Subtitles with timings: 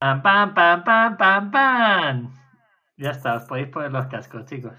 [0.00, 2.32] Pam, pam, pam, pam, pam, pam.
[2.96, 4.72] Ya está, os podéis poner los cascos, chicos.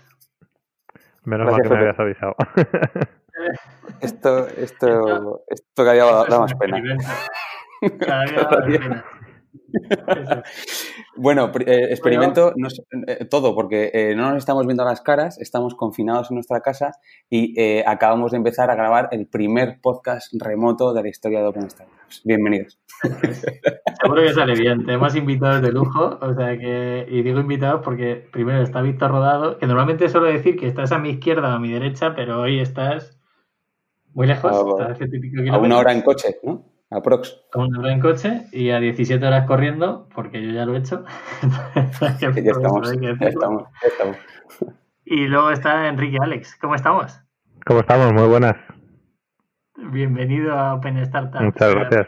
[1.25, 2.35] Menos mal que me habías avisado.
[4.01, 6.77] Esto, esto, esto Esto da es más un pena.
[8.07, 8.79] Cada día da Cada más día.
[8.79, 9.05] pena.
[11.15, 12.69] Bueno, eh, experimento no
[13.07, 16.93] eh, todo, porque eh, no nos estamos viendo las caras, estamos confinados en nuestra casa
[17.29, 21.69] y acabamos de empezar a grabar el primer podcast remoto de la historia de Open
[21.69, 22.21] Startups.
[22.23, 22.79] Bienvenidos.
[24.01, 24.85] Seguro que sale bien.
[24.85, 29.57] Tenemos invitados de lujo, o sea que, y digo invitados porque primero está Víctor Rodado,
[29.57, 32.59] que normalmente suelo decir que estás a mi izquierda o a mi derecha, pero hoy
[32.59, 33.19] estás
[34.13, 36.70] muy lejos, estás a A una hora en coche, ¿no?
[36.91, 37.41] Aprox.
[37.53, 40.79] a una hora en coche y a 17 horas corriendo, porque yo ya lo he
[40.79, 41.05] hecho.
[42.21, 43.11] Ya estamos, ya
[43.87, 44.17] estamos.
[45.05, 46.57] Y luego está Enrique Alex.
[46.59, 47.19] ¿Cómo estamos?
[47.65, 48.11] ¿Cómo estamos?
[48.13, 48.55] Muy buenas.
[49.75, 51.41] Bienvenido a Open Startup.
[51.41, 52.07] Muchas gracias.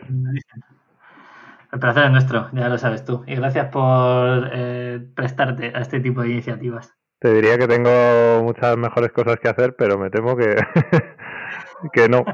[1.72, 3.24] El placer es nuestro, ya lo sabes tú.
[3.26, 6.94] Y gracias por eh, prestarte a este tipo de iniciativas.
[7.20, 10.56] Te diría que tengo muchas mejores cosas que hacer, pero me temo que,
[11.94, 12.26] que no.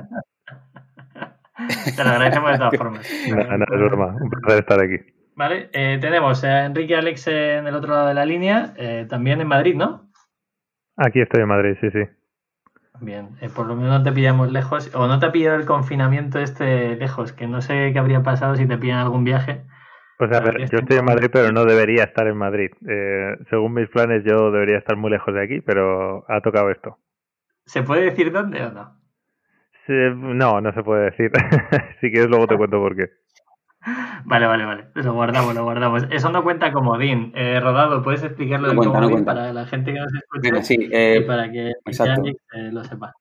[1.95, 3.07] Te lo agradecemos de todas formas.
[3.27, 4.15] Nada, es broma.
[4.19, 4.95] Un placer estar aquí.
[5.35, 9.39] Vale, eh, tenemos a Enrique Alex en el otro lado de la línea, eh, también
[9.39, 10.09] en Madrid, ¿no?
[10.97, 11.99] Aquí estoy en Madrid, sí, sí.
[13.01, 15.65] Bien, eh, por lo menos no te pillamos lejos, o no te ha pillado el
[15.65, 19.61] confinamiento este lejos, que no sé qué habría pasado si te pillan algún viaje.
[20.17, 22.35] Pues a Claro, ver, este yo estoy en no- Madrid, pero no debería estar en
[22.35, 22.71] Madrid.
[22.89, 26.97] Eh, según mis planes, yo debería estar muy lejos de aquí, pero ha tocado esto.
[27.65, 28.98] ¿Se puede decir dónde o no?
[29.93, 31.31] No, no se puede decir.
[32.01, 33.05] si quieres, luego te cuento por qué.
[34.25, 34.85] Vale, vale, vale.
[34.95, 36.05] Lo guardamos, lo guardamos.
[36.11, 37.31] Eso no cuenta como DIN.
[37.35, 40.89] Eh, Rodado, ¿puedes explicarlo No cuenta, no para la gente que nos escucha sí, y
[40.91, 43.13] eh, para que eh, lo sepa?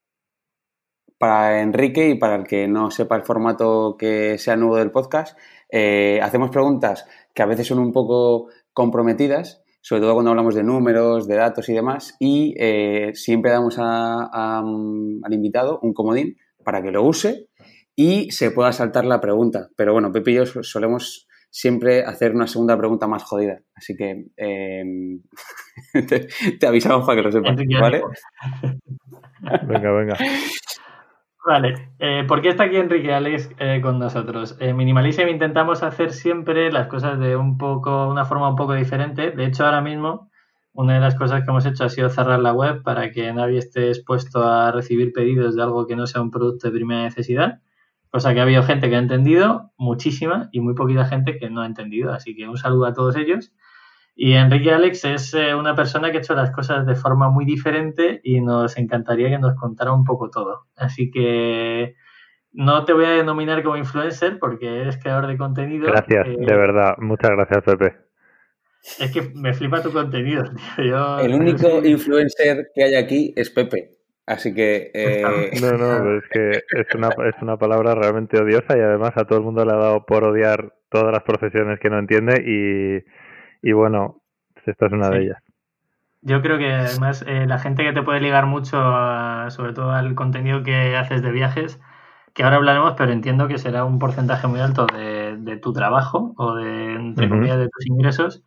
[1.18, 5.36] para Enrique y para el que no sepa el formato que sea nuevo del podcast,
[5.70, 10.62] eh, hacemos preguntas que a veces son un poco comprometidas, sobre todo cuando hablamos de
[10.62, 15.92] números, de datos y demás, y eh, siempre damos a- a, mm, al invitado un
[15.92, 16.36] comodín
[16.68, 17.46] para que lo use
[17.96, 19.68] y se pueda saltar la pregunta.
[19.74, 23.96] Pero bueno, Pepe y yo so- solemos siempre hacer una segunda pregunta más jodida, así
[23.96, 24.84] que eh,
[26.06, 26.28] te,
[26.58, 28.02] te avisamos para que lo sepas, ¿vale?
[29.66, 30.16] Venga, venga.
[31.46, 34.58] Vale, eh, ¿por qué está aquí Enrique Alex eh, con nosotros?
[34.60, 39.30] En Minimalism intentamos hacer siempre las cosas de un poco, una forma un poco diferente.
[39.30, 40.27] De hecho, ahora mismo,
[40.78, 43.58] una de las cosas que hemos hecho ha sido cerrar la web para que nadie
[43.58, 47.58] esté expuesto a recibir pedidos de algo que no sea un producto de primera necesidad.
[48.10, 51.62] Cosa que ha habido gente que ha entendido, muchísima, y muy poquita gente que no
[51.62, 52.12] ha entendido.
[52.12, 53.52] Así que un saludo a todos ellos.
[54.14, 57.44] Y Enrique Alex es eh, una persona que ha hecho las cosas de forma muy
[57.44, 60.66] diferente y nos encantaría que nos contara un poco todo.
[60.76, 61.96] Así que
[62.52, 65.88] no te voy a denominar como influencer porque eres creador de contenido.
[65.88, 66.94] Gracias, Eh, de verdad.
[66.98, 68.07] Muchas gracias, Pepe.
[69.00, 70.44] Es que me flipa tu contenido.
[70.76, 70.84] tío.
[70.86, 73.92] Yo- El yo único soy- influencer que hay aquí es Pepe.
[74.26, 75.22] Así que eh,
[75.62, 76.50] No, no, pero es que
[76.80, 79.76] es una, es una palabra realmente odiosa y además a todo el mundo le ha
[79.76, 84.22] dado por odiar todas las profesiones que no entiende y, y bueno,
[84.66, 85.38] esta es una de ellas.
[86.20, 89.92] Yo creo que además eh, la gente que te puede ligar mucho, a- sobre todo
[89.92, 91.80] al contenido que haces de viajes,
[92.34, 96.34] que ahora hablaremos, pero entiendo que será un porcentaje muy alto de, de tu trabajo
[96.36, 98.42] o de, entre comillas, de tus ingresos.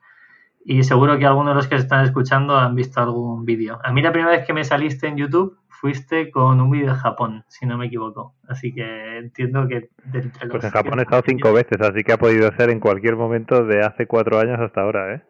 [0.64, 3.80] Y seguro que algunos de los que están escuchando han visto algún vídeo.
[3.84, 7.00] A mí la primera vez que me saliste en YouTube fuiste con un vídeo de
[7.00, 8.36] Japón, si no me equivoco.
[8.48, 12.04] Así que entiendo que de entre los Pues en Japón he estado cinco veces, así
[12.04, 15.24] que ha podido ser en cualquier momento de hace cuatro años hasta ahora, ¿eh?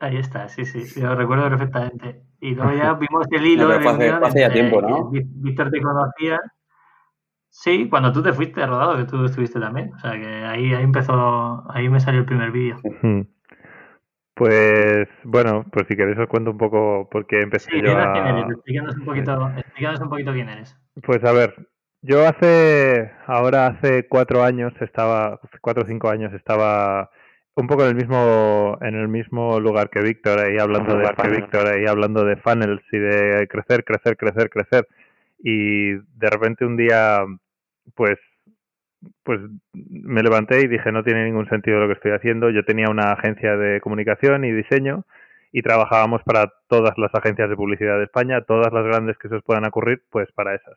[0.00, 2.22] Ahí está, sí, sí, lo recuerdo perfectamente.
[2.40, 5.10] Y luego ya vimos el hilo No, de hace- ya entre tiempo, ¿no?
[5.10, 6.40] Víctor te conocía.
[7.50, 9.92] Sí, cuando tú te fuiste rodado, que tú estuviste también.
[9.94, 12.80] O sea que ahí, ahí empezó, ahí me salió el primer vídeo.
[14.34, 17.98] Pues bueno, pues si queréis os cuento un poco por qué empecé Sí, yo quién
[17.98, 18.30] a...
[18.30, 20.76] eres, explícanos un poquito, explícanos un poquito quién eres.
[21.02, 21.54] Pues a ver,
[22.02, 27.10] yo hace, ahora hace cuatro años estaba, cuatro o cinco años estaba
[27.54, 31.28] un poco en el mismo, en el mismo lugar que Víctor, ahí hablando de que
[31.28, 34.88] Víctor, ahí hablando de funnels y de crecer, crecer, crecer, crecer.
[35.38, 37.24] Y de repente un día,
[37.94, 38.18] pues,
[39.22, 39.40] pues
[39.74, 42.50] me levanté y dije no tiene ningún sentido lo que estoy haciendo.
[42.50, 45.04] Yo tenía una agencia de comunicación y diseño
[45.52, 49.36] y trabajábamos para todas las agencias de publicidad de España, todas las grandes que se
[49.36, 50.76] os puedan ocurrir, pues para esas.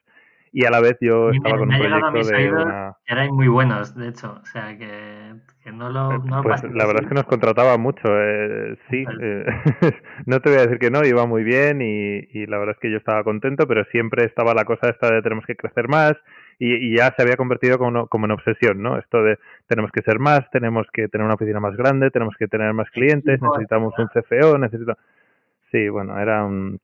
[0.51, 2.51] Y a la vez yo Y estaba me- con me un a proyecto mis de
[2.51, 2.93] una...
[3.05, 4.39] erais muy buenos, de hecho.
[4.41, 5.33] O sea que,
[5.63, 9.03] que no lo, no Pues la verdad es que nos contrataba mucho, eh, sí.
[9.21, 9.45] Eh,
[10.25, 12.79] no te voy a decir que no, iba muy bien y, y la verdad es
[12.81, 16.13] que yo estaba contento, pero siempre estaba la cosa esta de tenemos que crecer más
[16.59, 18.97] y, ya se había convertido como, como en obsesión, ¿no?
[18.97, 19.37] Esto de
[19.67, 22.89] tenemos que ser más, tenemos que tener una oficina más grande, tenemos que tener más
[22.89, 24.97] clientes, necesitamos un CFO, necesitamos...
[25.71, 26.79] Sí, bueno, era un...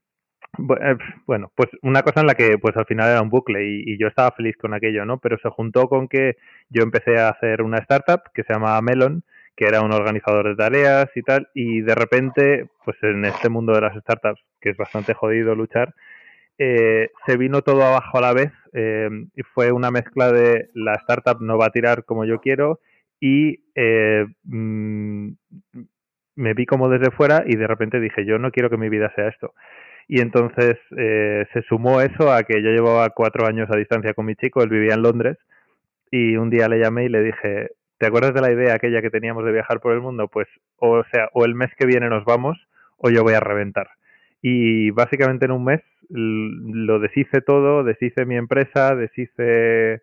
[0.59, 3.97] Eh, bueno, pues una cosa en la que pues al final era un bucle y,
[3.97, 5.17] yo estaba feliz con aquello, ¿no?
[5.17, 6.37] Pero se juntó con que
[6.69, 9.23] yo empecé a hacer una startup que se llama Melon,
[9.55, 13.73] que era un organizador de tareas y tal, y de repente, pues en este mundo
[13.73, 15.95] de las startups, que es bastante jodido luchar,
[16.57, 20.93] eh, se vino todo abajo a la vez eh, y fue una mezcla de la
[20.95, 22.79] startup no va a tirar como yo quiero
[23.19, 25.29] y eh, mm,
[26.35, 29.11] me vi como desde fuera y de repente dije yo no quiero que mi vida
[29.15, 29.53] sea esto
[30.07, 34.35] y entonces se sumó eso a que yo llevaba cuatro años a distancia con mi
[34.35, 35.37] chico él vivía en Londres
[36.11, 39.09] y un día le llamé y le dije ¿te acuerdas de la idea aquella que
[39.09, 40.27] teníamos de viajar por el mundo?
[40.27, 42.57] Pues o sea o el mes que viene nos vamos
[42.97, 43.87] o yo voy a reventar
[44.41, 50.01] y básicamente en un mes lo deshice todo, deshice mi empresa, deshice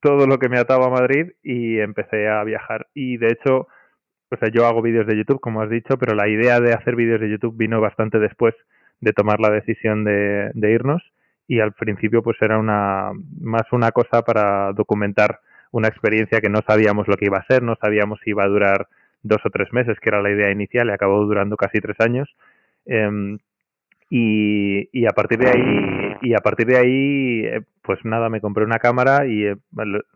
[0.00, 2.88] todo lo que me ataba a Madrid y empecé a viajar.
[2.94, 3.68] Y de hecho,
[4.30, 6.96] o sea, yo hago vídeos de YouTube, como has dicho, pero la idea de hacer
[6.96, 8.54] vídeos de YouTube vino bastante después
[9.00, 11.02] de tomar la decisión de, de irnos
[11.46, 15.40] y al principio pues era una más una cosa para documentar
[15.70, 18.48] una experiencia que no sabíamos lo que iba a ser, no sabíamos si iba a
[18.48, 18.88] durar
[19.22, 22.28] dos o tres meses, que era la idea inicial, y acabó durando casi tres años.
[22.86, 23.38] Eh,
[24.10, 28.40] y, y, a partir de ahí y a partir de ahí eh, pues nada me
[28.40, 29.56] compré una cámara y eh,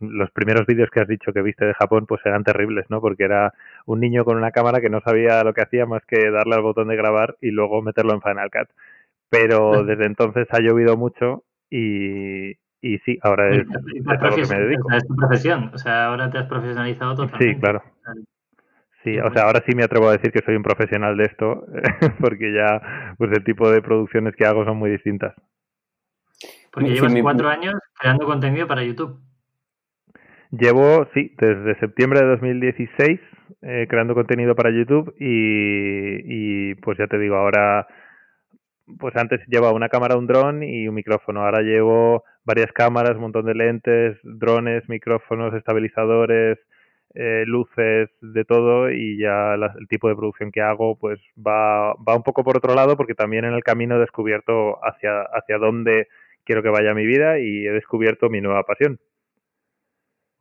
[0.01, 3.25] los primeros vídeos que has dicho que viste de Japón pues eran terribles no porque
[3.25, 3.53] era
[3.85, 6.63] un niño con una cámara que no sabía lo que hacía más que darle al
[6.63, 8.69] botón de grabar y luego meterlo en Final Cut.
[9.29, 14.55] Pero desde entonces ha llovido mucho y, y sí ahora es, es a lo que
[14.55, 14.91] me dedico.
[14.93, 17.55] es tu profesión o sea ahora te has profesionalizado totalmente.
[17.55, 17.83] sí claro
[19.05, 21.67] Sí, o sea, ahora sí me atrevo a decir que soy un profesional de esto,
[22.21, 25.35] porque ya pues el tipo de producciones que hago son muy distintas.
[26.73, 29.21] Porque llevas cuatro años creando contenido para YouTube.
[30.51, 33.21] Llevo, sí, desde septiembre de 2016
[33.61, 37.87] eh, creando contenido para YouTube y, y pues ya te digo, ahora,
[38.99, 41.45] pues antes llevaba una cámara, un dron y un micrófono.
[41.45, 46.59] Ahora llevo varias cámaras, un montón de lentes, drones, micrófonos, estabilizadores,
[47.15, 52.17] eh, luces, de todo y ya el tipo de producción que hago pues va, va
[52.17, 56.09] un poco por otro lado porque también en el camino he descubierto hacia, hacia dónde
[56.45, 58.99] quiero que vaya mi vida y he descubierto mi nueva pasión.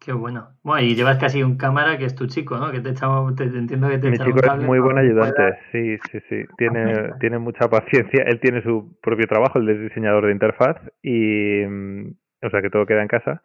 [0.04, 0.50] Qué bueno.
[0.64, 2.72] Bueno, y llevas casi un cámara que es tu chico, ¿no?
[2.72, 6.20] Que te, echamos, te, entiendo que te Mi chico es muy buen ayudante, sí, sí,
[6.28, 6.44] sí.
[6.58, 8.24] Tiene, tiene mucha paciencia.
[8.24, 12.72] Él tiene su propio trabajo, él es diseñador de interfaz y, mm, o sea, que
[12.72, 13.44] todo queda en casa.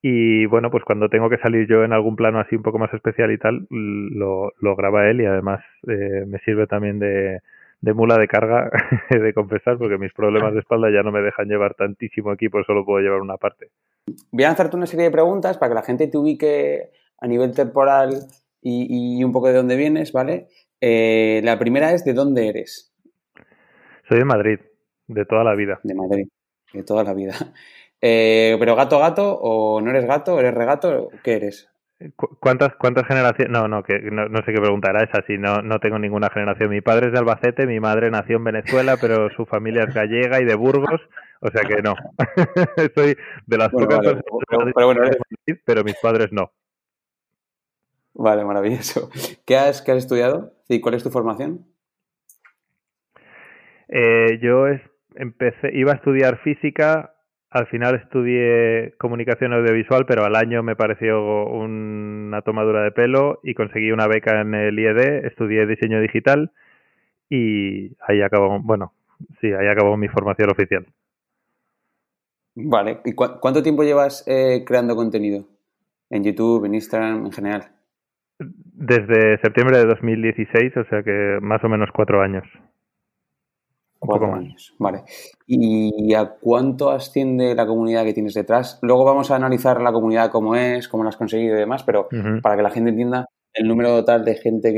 [0.00, 2.92] Y bueno, pues cuando tengo que salir yo en algún plano así un poco más
[2.94, 7.40] especial y tal, lo, lo graba él y además eh, me sirve también de,
[7.80, 8.70] de mula de carga
[9.10, 12.84] de confesar porque mis problemas de espalda ya no me dejan llevar tantísimo equipo, solo
[12.84, 13.70] puedo llevar una parte.
[14.30, 16.90] Voy a lanzarte una serie de preguntas para que la gente te ubique
[17.20, 18.10] a nivel temporal
[18.62, 20.48] y, y un poco de dónde vienes, ¿vale?
[20.80, 22.92] Eh, la primera es ¿de dónde eres?
[24.08, 24.58] Soy de Madrid,
[25.06, 25.80] de toda la vida.
[25.82, 26.28] De Madrid,
[26.72, 27.34] de toda la vida.
[28.00, 30.38] Eh, ¿Pero gato, gato o no eres gato?
[30.38, 31.10] ¿Eres regato?
[31.22, 31.70] ¿Qué eres?
[32.14, 33.50] ¿Cuántas, cuántas generaciones?
[33.50, 36.70] No, no, que no, sé qué preguntará es así, no, no tengo ninguna generación.
[36.70, 40.40] Mi padre es de Albacete, mi madre nació en Venezuela, pero su familia es gallega
[40.40, 41.00] y de Burgos,
[41.40, 41.96] o sea que no.
[42.94, 43.16] Soy
[43.46, 45.02] de las pocas personas pero, bueno,
[45.64, 46.52] pero mis padres no.
[48.14, 49.10] Vale, maravilloso.
[49.44, 50.52] ¿Qué has, qué has estudiado?
[50.68, 51.66] ¿Y cuál es tu formación?
[53.88, 54.66] Eh, yo
[55.16, 57.14] empecé, iba a estudiar física,
[57.50, 63.54] al final estudié comunicación audiovisual, pero al año me pareció una tomadura de pelo y
[63.54, 66.52] conseguí una beca en el IED, estudié diseño digital
[67.30, 68.92] y ahí acabó, bueno,
[69.40, 70.86] sí, ahí acabó mi formación oficial.
[72.54, 75.44] Vale, ¿y cuánto tiempo llevas eh, creando contenido?
[76.10, 77.68] ¿En YouTube, en Instagram, en general?
[78.38, 82.44] Desde septiembre de 2016, o sea que más o menos cuatro años.
[84.00, 85.02] Cuatro años, vale.
[85.46, 88.78] ¿Y a cuánto asciende la comunidad que tienes detrás?
[88.82, 92.08] Luego vamos a analizar la comunidad cómo es, cómo la has conseguido y demás, pero
[92.40, 94.72] para que la gente entienda el número total de gente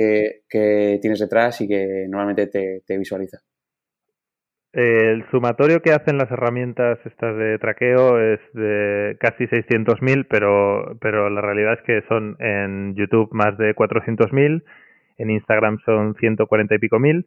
[0.49, 3.39] que, tienes detrás y que normalmente te, visualiza.
[4.73, 11.29] El sumatorio que hacen las herramientas estas de traqueo es de casi 600.000, pero, pero
[11.29, 14.63] la realidad es que son en YouTube más de 400.000,
[15.19, 17.27] en Instagram son 140 y pico mil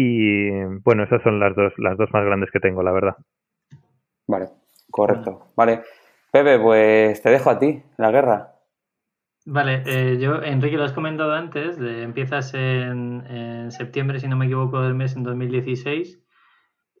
[0.00, 0.48] y
[0.84, 3.16] bueno, esas son las dos, las dos más grandes que tengo, la verdad.
[4.28, 4.46] Vale,
[4.92, 5.48] correcto.
[5.56, 5.80] Vale.
[6.30, 8.52] Pepe, pues te dejo a ti, la guerra.
[9.44, 14.82] Vale, eh, yo, Enrique, lo has comentado antes, empiezas en, septiembre, si no me equivoco,
[14.82, 16.22] del mes en 2016.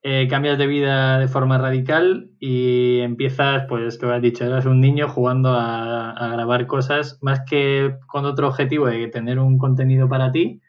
[0.02, 4.80] eh, cambias de vida de forma radical y empiezas, pues lo has dicho, eras un
[4.80, 10.08] niño jugando a, a, grabar cosas más que con otro objetivo de tener un contenido
[10.08, 10.62] para ti.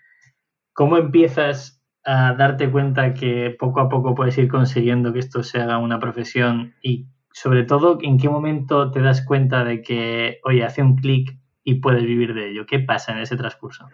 [0.74, 5.60] ¿Cómo empiezas a darte cuenta que poco a poco puedes ir consiguiendo que esto se
[5.60, 10.63] haga una profesión y sobre todo en qué momento te das cuenta de que, oye,
[10.63, 12.65] hace un clic y puedes vivir de ello?
[12.65, 13.88] ¿Qué pasa en ese transcurso?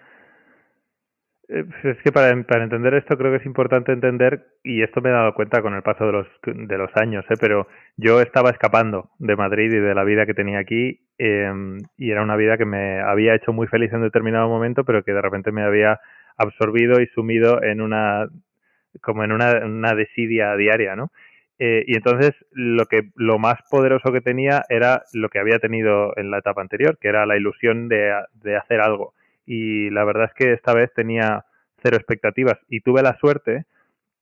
[1.47, 4.99] Eh, pues es que para, para, entender esto creo que es importante entender, y esto
[5.01, 7.35] me he dado cuenta con el paso de los, de los años, ¿eh?
[7.39, 11.51] pero yo estaba escapando de Madrid y de la vida que tenía aquí, eh,
[11.97, 15.13] y era una vida que me había hecho muy feliz en determinado momento, pero que
[15.13, 15.99] de repente me había
[16.37, 18.27] absorbido y sumido en una,
[19.01, 21.11] como en una, una desidia diaria, ¿no?
[21.57, 26.11] Eh, y entonces lo que lo más poderoso que tenía era lo que había tenido
[26.17, 29.13] en la etapa anterior, que era la ilusión de, de hacer algo.
[29.45, 31.45] Y la verdad es que esta vez tenía
[31.81, 32.57] cero expectativas.
[32.67, 33.65] Y tuve la suerte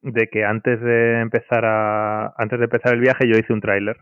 [0.01, 3.98] de que antes de empezar a antes de empezar el viaje yo hice un tráiler.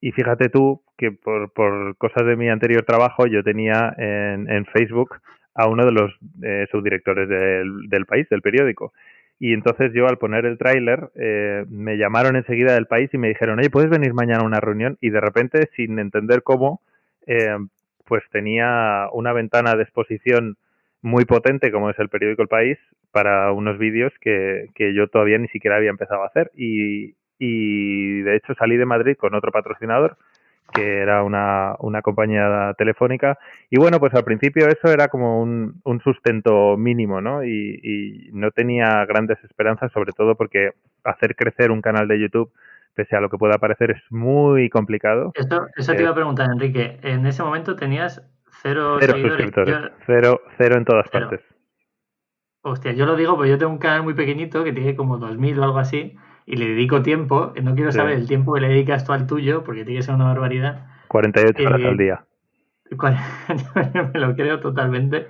[0.00, 4.66] Y fíjate tú que por, por cosas de mi anterior trabajo yo tenía en, en
[4.66, 5.16] Facebook
[5.54, 8.92] a uno de los eh, subdirectores del, país, del periódico.
[9.38, 13.28] Y entonces yo al poner el tráiler eh, me llamaron enseguida del país y me
[13.28, 14.98] dijeron, oye, ¿puedes venir mañana a una reunión?
[15.00, 16.82] Y de repente, sin entender cómo,
[17.26, 17.56] eh,
[18.04, 20.56] pues tenía una ventana de exposición
[21.02, 22.78] muy potente como es el periódico El País
[23.10, 27.14] para unos vídeos que, yo todavía ni siquiera había empezado a hacer y
[28.20, 30.18] de hecho salí de Madrid con otro patrocinador
[30.72, 35.80] que era una, una compañía telefónica y bueno pues al principio eso era como un,
[35.84, 37.44] un sustento mínimo ¿no?
[37.44, 40.70] Y, y no tenía grandes esperanzas sobre todo porque
[41.04, 42.52] hacer crecer un canal de YouTube
[42.94, 45.32] pese a lo que pueda parecer, es muy complicado.
[45.34, 46.98] Eso, eso te iba a eh, preguntar, Enrique.
[47.02, 48.22] En ese momento tenías
[48.62, 51.40] cero, cero suscriptores, cero, cero en todas partes.
[52.62, 55.58] Hostia, yo lo digo porque yo tengo un canal muy pequeñito que tiene como 2.000
[55.58, 57.52] o algo así y le dedico tiempo.
[57.62, 60.14] No quiero saber el tiempo que le dedicas tú al tuyo porque tiene que ser
[60.14, 60.86] una barbaridad.
[61.08, 62.24] 48 horas al día.
[64.12, 65.28] me lo creo totalmente.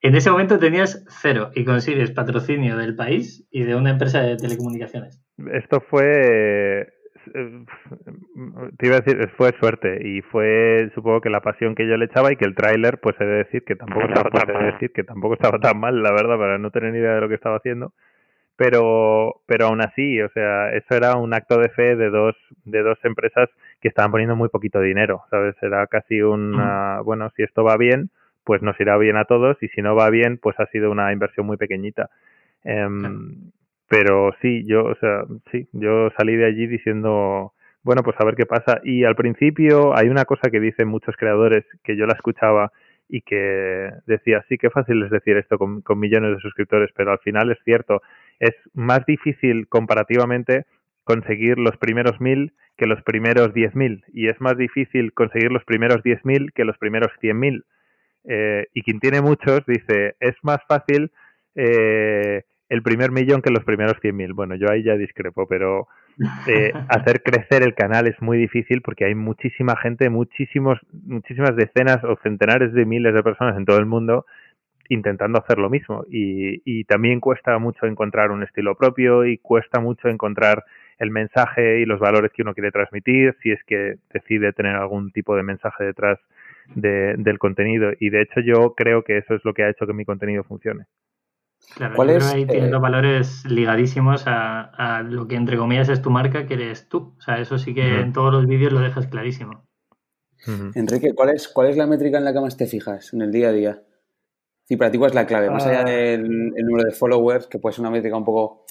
[0.00, 4.36] En ese momento tenías cero y consigues patrocinio del país y de una empresa de
[4.36, 5.18] telecomunicaciones.
[5.50, 6.92] Esto fue,
[7.32, 12.04] te iba a decir, fue suerte y fue, supongo que la pasión que yo le
[12.04, 15.04] echaba y que el tráiler, pues he de decir que tampoco estaba, tan, decir que
[15.04, 17.56] tampoco estaba tan mal, la verdad, para no tener ni idea de lo que estaba
[17.56, 17.94] haciendo.
[18.56, 22.82] Pero, pero aún así, o sea, eso era un acto de fe de dos, de
[22.82, 23.48] dos empresas
[23.80, 25.56] que estaban poniendo muy poquito dinero, ¿sabes?
[25.60, 27.04] Era casi una, mm.
[27.04, 28.10] bueno, si esto va bien,
[28.44, 31.12] pues nos irá bien a todos y si no va bien, pues ha sido una
[31.12, 32.10] inversión muy pequeñita.
[32.64, 32.86] Eh,
[33.88, 38.34] pero sí, yo, o sea, sí, yo salí de allí diciendo, bueno, pues a ver
[38.34, 38.80] qué pasa.
[38.82, 42.72] Y al principio hay una cosa que dicen muchos creadores que yo la escuchaba
[43.08, 47.12] y que decía, sí, qué fácil es decir esto con, con millones de suscriptores, pero
[47.12, 48.02] al final es cierto,
[48.40, 50.66] es más difícil comparativamente
[51.04, 55.64] conseguir los primeros mil que los primeros diez mil y es más difícil conseguir los
[55.64, 57.64] primeros diez mil que los primeros cien mil.
[58.26, 61.12] Eh, y quien tiene muchos dice, es más fácil
[61.54, 64.34] eh, el primer millón que los primeros 100.000.
[64.34, 65.86] Bueno, yo ahí ya discrepo, pero
[66.46, 72.02] eh, hacer crecer el canal es muy difícil porque hay muchísima gente, muchísimos, muchísimas decenas
[72.04, 74.26] o centenares de miles de personas en todo el mundo
[74.88, 76.04] intentando hacer lo mismo.
[76.10, 80.64] Y, y también cuesta mucho encontrar un estilo propio y cuesta mucho encontrar
[80.98, 85.10] el mensaje y los valores que uno quiere transmitir, si es que decide tener algún
[85.12, 86.18] tipo de mensaje detrás
[86.74, 87.92] de, del contenido.
[87.98, 90.44] Y de hecho yo creo que eso es lo que ha hecho que mi contenido
[90.44, 90.86] funcione.
[91.76, 96.10] Claro, ¿Cuál es, ahí teniendo eh, valores ligadísimos a, lo que entre comillas es tu
[96.10, 97.14] marca, que eres tú.
[97.16, 99.64] O sea, eso sí que en todos los vídeos lo dejas clarísimo.
[100.74, 103.32] Enrique, ¿cuál es, ¿cuál es la métrica en la que más te fijas en el
[103.32, 103.82] día a día?
[104.64, 105.50] Sí, para ti, ¿cuál es la clave?
[105.50, 105.90] Más allá ah.
[105.90, 108.64] del número de followers, que puede ser una métrica un poco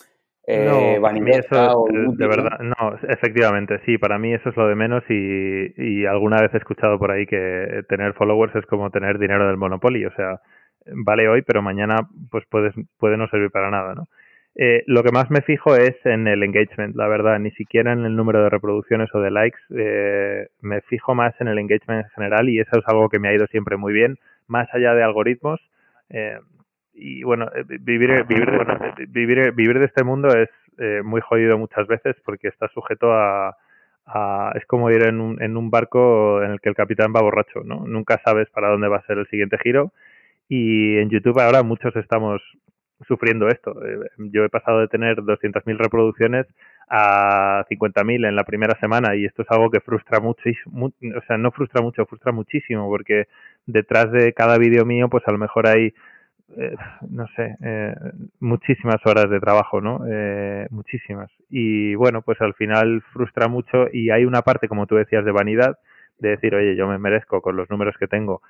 [0.46, 1.86] eh, no, eso,
[2.18, 2.98] de verdad, ¿no?
[3.08, 7.00] efectivamente, sí, para mí eso es lo de menos y, y alguna vez he escuchado
[7.00, 10.42] por ahí que tener followers es como tener dinero del Monopoly, o sea,
[10.86, 14.10] vale hoy, pero mañana pues puede, puede no servir para nada, ¿no?
[14.56, 18.06] Eh, lo que más me fijo es en el engagement, la verdad, ni siquiera en
[18.06, 22.12] el número de reproducciones o de likes, eh, me fijo más en el engagement en
[22.12, 25.04] general y eso es algo que me ha ido siempre muy bien, más allá de
[25.04, 25.62] algoritmos.
[26.14, 26.40] Eh,
[26.94, 31.58] y bueno, eh, vivir, vivir, de, vivir, vivir de este mundo es eh, muy jodido
[31.58, 33.58] muchas veces porque está sujeto a,
[34.06, 37.22] a, es como ir en un, en un barco en el que el capitán va
[37.22, 37.86] borracho, ¿no?
[37.88, 39.92] Nunca sabes para dónde va a ser el siguiente giro
[40.48, 42.42] y en YouTube ahora muchos estamos
[43.08, 43.74] sufriendo esto.
[43.86, 46.46] Eh, yo he pasado de tener 200.000 reproducciones
[46.90, 51.38] a 50.000 en la primera semana y esto es algo que frustra mucho, o sea,
[51.38, 53.28] no frustra mucho, frustra muchísimo porque
[53.66, 55.94] detrás de cada vídeo mío pues a lo mejor hay
[56.56, 56.76] eh,
[57.10, 57.96] no sé, eh,
[58.40, 60.02] muchísimas horas de trabajo, ¿no?
[60.08, 61.32] Eh, muchísimas.
[61.50, 65.32] Y bueno, pues al final frustra mucho y hay una parte, como tú decías, de
[65.32, 65.80] vanidad,
[66.20, 68.42] de decir, oye, yo me merezco con los números que tengo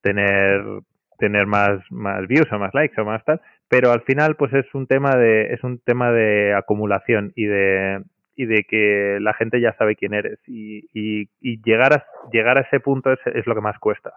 [0.00, 0.62] tener
[1.18, 3.40] tener más más views o más likes o más tal,
[3.72, 8.02] pero al final pues es un tema de es un tema de acumulación y de
[8.36, 12.62] y de que la gente ya sabe quién eres y, y, llegar a llegar a
[12.62, 14.12] ese punto es, es lo que más cuesta.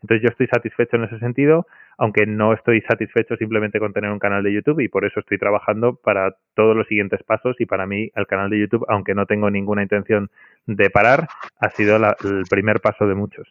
[0.00, 1.66] Entonces yo estoy satisfecho en ese sentido,
[1.98, 5.36] aunque no estoy satisfecho simplemente con tener un canal de YouTube y por eso estoy
[5.36, 9.26] trabajando para todos los siguientes pasos y para mí el canal de YouTube, aunque no
[9.26, 10.30] tengo ninguna intención
[10.64, 11.28] de parar,
[11.60, 13.46] ha sido la, el primer paso de muchos.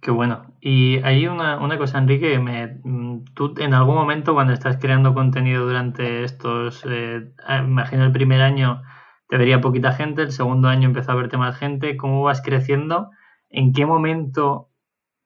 [0.00, 0.54] Qué bueno.
[0.60, 5.12] Y hay una, una cosa, Enrique, me, mm, tú en algún momento cuando estás creando
[5.14, 7.32] contenido durante estos, eh,
[7.66, 8.82] imagino el primer año
[9.28, 13.10] te vería poquita gente, el segundo año empezó a verte más gente, ¿cómo vas creciendo?
[13.50, 14.68] ¿En qué momento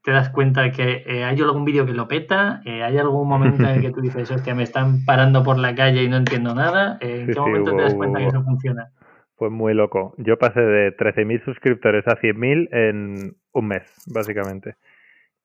[0.03, 3.29] te das cuenta de que eh, hay algún vídeo que lo peta, eh, hay algún
[3.29, 6.17] momento en el que tú dices, hostia, me están parando por la calle y no
[6.17, 8.91] entiendo nada, eh, ¿en Sí, qué sí, momento hubo- te das cuenta que eso funciona?
[9.37, 10.15] Fue muy loco.
[10.19, 14.75] Yo pasé de 13.000 suscriptores a 100.000 en un mes, básicamente.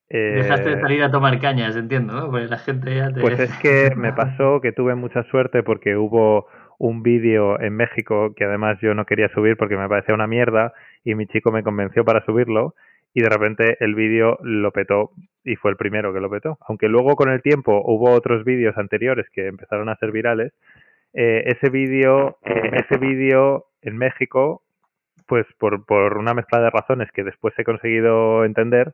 [0.10, 2.32] Dejaste de Eh, salir a tomar cañas, entiendo, ¿no?
[2.32, 3.22] Porque la gente ya te...
[3.22, 6.48] Pues es que me pasó que tuve mucha suerte porque hubo
[6.80, 10.74] un vídeo en México que además yo no quería subir porque me parecía una mierda
[11.04, 12.74] y mi chico me convenció para subirlo
[13.14, 15.12] y de repente el vídeo lo petó
[15.44, 16.58] y fue el primero que lo petó.
[16.68, 20.54] Aunque luego con el tiempo hubo otros vídeos anteriores que empezaron a ser virales,
[21.14, 24.64] eh, ese vídeo, eh, ese vídeo en México,
[25.30, 28.94] pues por, por una mezcla de razones que después he conseguido entender,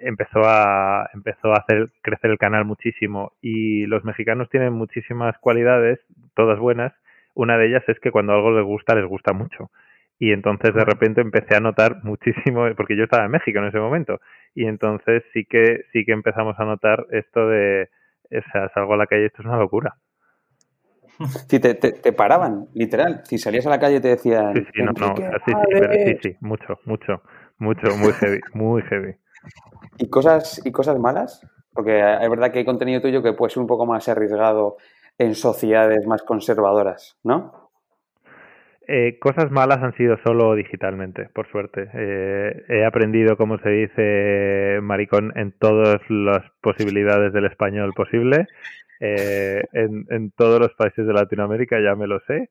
[0.00, 3.32] empezó a empezó a hacer crecer el canal muchísimo.
[3.40, 6.00] Y los mexicanos tienen muchísimas cualidades
[6.34, 6.92] todas buenas.
[7.34, 9.70] Una de ellas es que cuando algo les gusta les gusta mucho.
[10.18, 13.78] Y entonces de repente empecé a notar muchísimo porque yo estaba en México en ese
[13.78, 14.20] momento.
[14.54, 17.88] Y entonces sí que sí que empezamos a notar esto de
[18.32, 19.94] o sea salgo a la calle esto es una locura
[21.48, 23.22] Sí, te, te, te paraban, literal.
[23.24, 24.54] Si salías a la calle te decían...
[24.54, 26.18] sí sí no no "Enrique, sí sí pero sí Álvarez".
[26.22, 27.22] sí mucho mucho
[27.58, 29.14] mucho muy heavy muy heavy
[29.98, 31.40] ¿Y cosas, ¿Y cosas malas?
[31.72, 34.76] Porque es verdad que hay contenido tuyo que puede ser un poco más arriesgado
[35.18, 37.70] en sociedades más conservadoras, ¿no?
[38.88, 41.90] Eh, cosas malas han sido solo digitalmente, por suerte.
[41.92, 48.46] Eh, he aprendido cómo se dice maricón en todas las posibilidades del español posible.
[49.00, 52.50] Eh, en, todos los países de Latinoamérica ya me lo sé.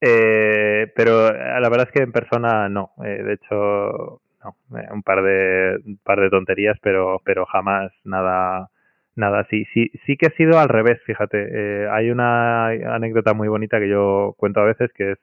[0.00, 2.92] Eh, pero eh, la verdad es que en persona no.
[3.04, 4.78] Eh, de hecho, no.
[4.78, 8.70] Eh, un par de un par de tonterías, pero pero jamás nada
[9.16, 9.64] nada así.
[9.74, 11.00] Sí sí que ha sido al revés.
[11.06, 15.18] Fíjate, hay una anécdota muy bonita que yo cuento a veces que es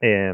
[0.00, 0.32] eh,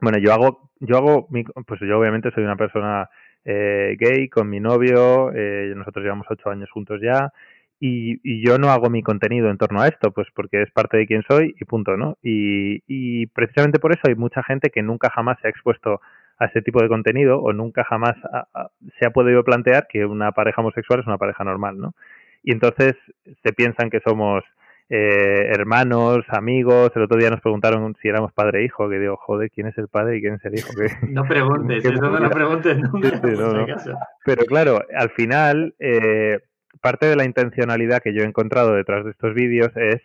[0.00, 3.08] bueno, yo hago, yo hago, mi- pues yo obviamente soy una persona
[3.44, 7.32] eh, gay con mi novio, eh, nosotros llevamos ocho años juntos ya,
[7.80, 10.96] y, y yo no hago mi contenido en torno a esto, pues porque es parte
[10.96, 12.16] de quien soy y punto, ¿no?
[12.22, 16.00] Y, y precisamente por eso hay mucha gente que nunca jamás se ha expuesto
[16.38, 18.14] a ese tipo de contenido o nunca jamás
[18.98, 21.94] se ha podido plantear que una pareja homosexual es una pareja normal, ¿no?
[22.42, 22.94] Y entonces
[23.42, 24.44] se piensan que somos
[24.88, 26.92] eh, hermanos, amigos.
[26.94, 29.76] El otro día nos preguntaron si éramos padre e hijo, que digo, joder, ¿quién es
[29.78, 30.68] el padre y quién es el hijo?
[31.10, 33.62] No preguntes, Qué eso no lo preguntes nunca, Sí, sí, por no, si no.
[33.62, 33.92] acaso.
[34.24, 36.38] Pero claro, al final, eh,
[36.80, 40.00] parte de la intencionalidad que yo he encontrado detrás de estos vídeos es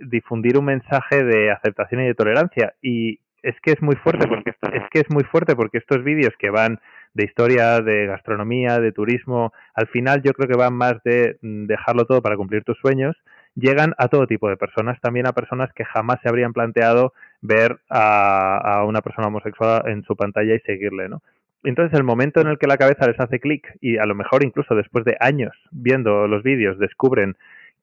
[0.00, 2.74] difundir un mensaje de aceptación y de tolerancia.
[2.82, 6.34] Y es que es muy fuerte porque es que es muy fuerte porque estos vídeos
[6.38, 6.80] que van
[7.14, 11.66] de historia, de gastronomía, de turismo, al final yo creo que van más de mm,
[11.66, 13.16] dejarlo todo para cumplir tus sueños,
[13.54, 17.80] llegan a todo tipo de personas, también a personas que jamás se habrían planteado ver
[17.88, 21.22] a, a una persona homosexual en su pantalla y seguirle, ¿no?
[21.64, 24.44] Entonces, el momento en el que la cabeza les hace clic y a lo mejor
[24.44, 27.36] incluso después de años viendo los vídeos descubren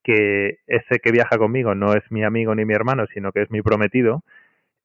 [0.03, 3.51] que ese que viaja conmigo no es mi amigo ni mi hermano, sino que es
[3.51, 4.23] mi prometido,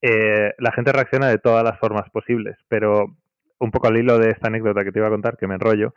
[0.03, 2.57] eh, la gente reacciona de todas las formas posibles.
[2.69, 3.15] Pero
[3.59, 5.95] un poco al hilo de esta anécdota que te iba a contar, que me enrollo,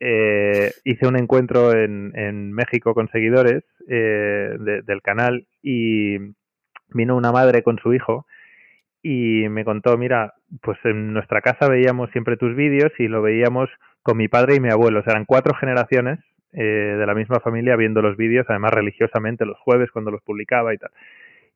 [0.00, 6.18] eh, hice un encuentro en, en México con seguidores eh, de- del canal y
[6.90, 8.26] vino una madre con su hijo
[9.06, 13.68] y me contó, mira, pues en nuestra casa veíamos siempre tus vídeos y lo veíamos
[14.02, 15.00] con mi padre y mi abuelo.
[15.00, 16.20] O sea, eran cuatro generaciones
[16.54, 16.62] eh,
[16.98, 20.78] de la misma familia viendo los vídeos, además religiosamente los jueves cuando los publicaba y
[20.78, 20.90] tal.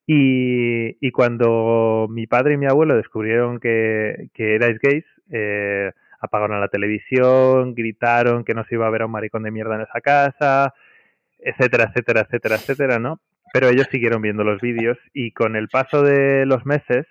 [0.07, 6.69] Y, cuando mi padre y mi abuelo descubrieron que, que erais gays, eh, apagaron la
[6.69, 10.01] televisión, gritaron que no se iba a ver a un maricón de mierda en esa
[10.03, 10.75] casa,
[11.39, 13.21] etcétera, etcétera, etcétera, etcétera, ¿no?
[13.55, 17.07] Pero ellos siguieron viendo los vídeos y con el paso de los meses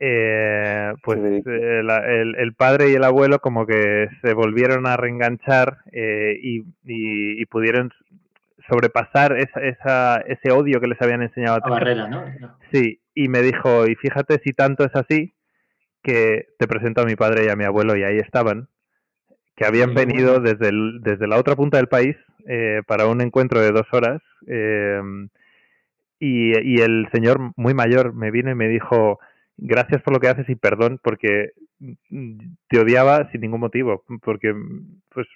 [0.00, 1.82] eh, pues eh,
[2.38, 7.92] el, padre y el abuelo como que se volvieron a reenganchar eh, y, y, pudieron
[8.68, 11.78] sobrepasar esa, esa, ese odio que les habían enseñado a tener.
[11.78, 12.24] barrera, ¿no?
[12.72, 15.34] Sí, y me dijo, y fíjate si tanto es así,
[16.02, 18.68] que te presento a mi padre y a mi abuelo y ahí estaban,
[19.56, 23.72] que habían venido desde, desde la otra punta del país eh, para un encuentro de
[23.72, 25.00] dos horas eh,
[26.20, 29.18] y, y, el señor muy mayor me vino y me dijo
[29.58, 31.50] gracias por lo que haces y perdón porque
[32.68, 34.54] te odiaba sin ningún motivo porque
[35.10, 35.26] pues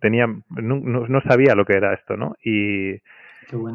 [0.00, 3.00] tenía no, no sabía lo que era esto no y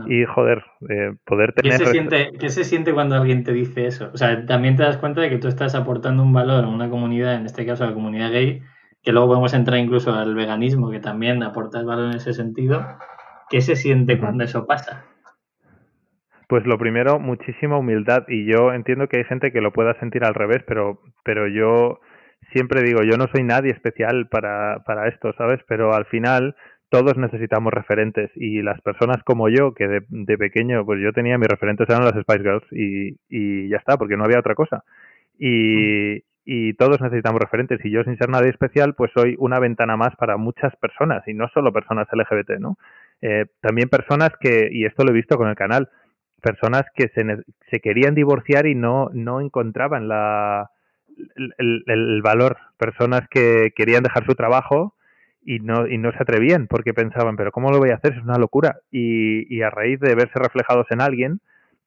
[0.08, 1.78] y joder, eh, poder tener...
[1.78, 4.10] ¿Qué se, siente, ¿Qué se siente cuando alguien te dice eso?
[4.14, 6.90] O sea, también te das cuenta de que tú estás aportando un valor a una
[6.90, 8.62] comunidad, en este caso a la comunidad gay,
[9.04, 12.86] que luego podemos entrar incluso al veganismo, que también aporta valor en ese sentido.
[13.50, 15.06] ¿Qué se siente cuando eso pasa?
[16.48, 20.24] Pues lo primero, muchísima humildad y yo entiendo que hay gente que lo pueda sentir
[20.24, 22.00] al revés, pero, pero yo
[22.52, 25.60] siempre digo, yo no soy nadie especial para, para esto, ¿sabes?
[25.68, 26.56] Pero al final
[26.90, 31.38] todos necesitamos referentes y las personas como yo, que de, de, pequeño, pues yo tenía
[31.38, 34.84] mis referentes eran las Spice Girls y, y ya está, porque no había otra cosa.
[35.40, 39.98] Y, y todos necesitamos referentes y yo sin ser nadie especial, pues soy una ventana
[39.98, 42.78] más para muchas personas y no solo personas LGBT, ¿no?
[43.22, 45.90] Eh, también personas que, y esto lo he visto con el canal,
[46.42, 47.24] personas que se,
[47.72, 50.70] se querían divorciar y no, no encontraban la,
[51.58, 54.96] el, valor, personas que querían dejar su trabajo
[55.44, 58.14] y no, y no se atrevían porque pensaban, pero ¿cómo lo voy a hacer?
[58.14, 58.80] Es una locura.
[58.92, 61.40] Y, y a raíz de verse reflejados en alguien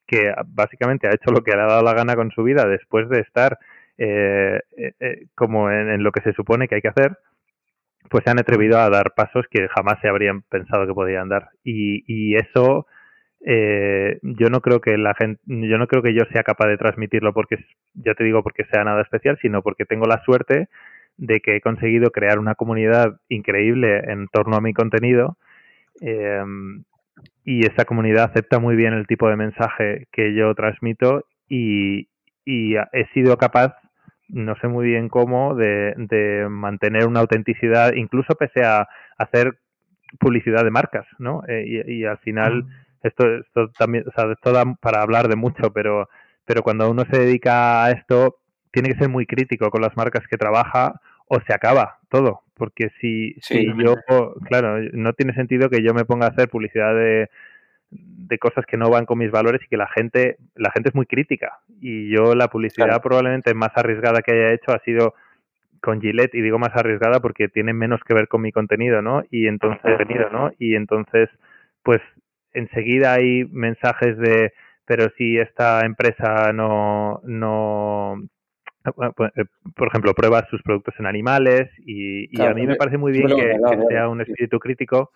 [0.07, 3.09] que básicamente ha hecho lo que le ha dado la gana con su vida después
[3.11, 3.59] de estar
[3.99, 7.19] eh, eh, eh, como en, lo que se supone que hay que hacer,
[8.09, 11.51] pues se han atrevido a dar pasos que jamás se habrían pensado que podían dar.
[11.63, 12.87] Y, y eso
[13.45, 16.77] eh, yo no creo que la gente, yo no creo que yo sea capaz de
[16.77, 20.69] transmitirlo porque, ya te digo, porque sea nada especial, sino porque tengo la suerte
[21.17, 25.37] de que he conseguido crear una comunidad increíble en torno a mi contenido
[26.01, 26.43] eh,
[27.45, 32.09] y esa comunidad acepta muy bien el tipo de mensaje que yo transmito y,
[32.45, 33.75] y he sido capaz,
[34.29, 39.59] no sé muy bien cómo, de, mantener una autenticidad, incluso pese a hacer
[40.21, 41.43] publicidad de marcas, ¿no?
[41.49, 42.67] Eh, y, y, al final,
[43.03, 46.09] esto, esto también, o sea, esto da para hablar de mucho, pero,
[46.45, 48.39] pero cuando uno se dedica a esto,
[48.71, 52.43] tiene que ser muy crítico con las marcas que trabaja o se acaba todo.
[52.55, 53.95] Porque si, si yo,
[54.49, 57.31] claro, no tiene sentido que yo me ponga a hacer publicidad de,
[57.91, 60.95] de cosas que no van con mis valores y que la gente, la gente es
[60.95, 61.61] muy crítica.
[61.81, 65.15] Y yo la publicidad probablemente más arriesgada que haya hecho ha sido
[65.81, 69.23] con Gillette, y digo más arriesgada porque tiene menos que ver con mi contenido, ¿no?
[69.31, 70.51] Y entonces, contenido, ¿no?
[70.59, 71.29] Y entonces,
[71.83, 72.01] pues
[72.53, 74.53] enseguida hay mensajes de
[74.85, 78.23] pero si esta empresa no, no
[78.87, 79.45] eh,
[79.77, 83.55] por ejemplo, prueba sus productos en animales y, a mí me parece muy bien que,
[83.91, 85.11] sea un espíritu crítico,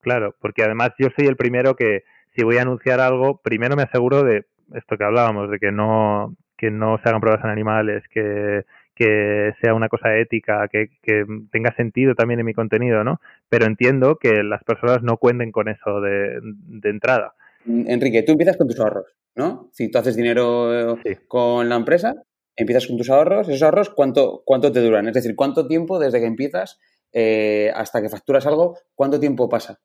[0.00, 3.84] claro, porque además yo soy el primero que si voy a anunciar algo, primero me
[3.84, 8.02] aseguro de esto que hablábamos, de que no, que no se hagan pruebas en animales,
[8.10, 8.64] que,
[8.96, 13.20] que sea una cosa ética, que, que, tenga sentido también en mi contenido, ¿no?
[13.50, 17.34] Pero entiendo que las personas no cuenten con eso de, de entrada.
[17.66, 19.68] Enrique, tú empiezas con tus ahorros, ¿no?
[19.72, 22.14] Si tú haces dinero con la empresa,
[22.56, 25.06] empiezas con tus ahorros, esos ahorros, ¿cuánto, cuánto te duran?
[25.08, 26.78] Es decir, ¿cuánto tiempo desde que empiezas
[27.12, 29.78] eh, hasta que facturas algo, cuánto tiempo pasa?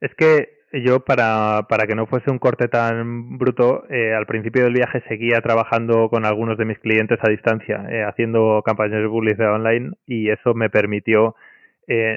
[0.00, 4.64] Es que yo, para, para que no fuese un corte tan bruto, eh, al principio
[4.64, 9.08] del viaje seguía trabajando con algunos de mis clientes a distancia, eh, haciendo campañas de
[9.08, 11.34] publicidad online y eso me permitió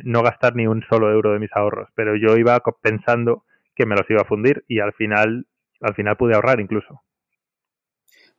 [0.03, 1.89] no gastar ni un solo euro de mis ahorros.
[1.95, 3.43] Pero yo iba pensando
[3.75, 5.47] que me los iba a fundir y al final,
[5.81, 7.01] al final pude ahorrar incluso.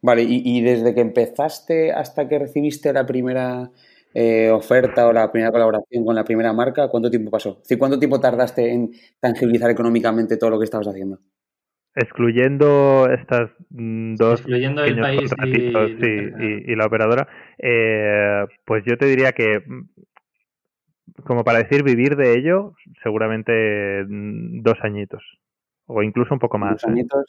[0.00, 3.70] Vale, y, desde que empezaste hasta que recibiste la primera
[4.14, 7.61] eh, oferta o la primera colaboración con la primera marca, ¿cuánto tiempo pasó?
[7.79, 11.18] ¿Cuánto tiempo tardaste en tangibilizar económicamente todo lo que estabas haciendo?
[11.96, 19.33] Excluyendo estas mm, dos Excluyendo el país y, la operadora, eh, pues yo te diría
[19.33, 19.88] que, mm,
[21.24, 25.22] como para decir vivir de ello, seguramente mm, dos añitos
[25.87, 26.72] o incluso un poco más.
[26.72, 26.92] Dos ¿eh?
[26.92, 27.27] añitos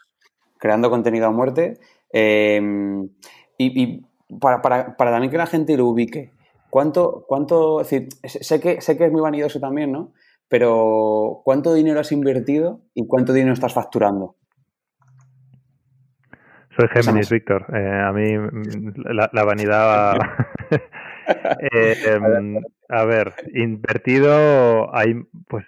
[0.57, 1.77] creando contenido a muerte.
[2.11, 3.09] Em,
[3.57, 4.03] y,
[4.39, 6.31] para, para, para, también que la gente lo ubique,
[6.75, 10.11] ¿cuánto, cuánto decir, sé que, sé que es muy vanidoso también, ¿no?
[10.49, 14.35] Pero ¿cuánto dinero has invertido y cuánto dinero estás facturando?
[16.75, 17.65] Soy Géminis, Víctor.
[17.73, 20.17] Eh, a mí mm, la, vanidad...
[21.71, 22.19] eh,
[22.89, 25.13] a ver, invertido hay,
[25.47, 25.65] pues,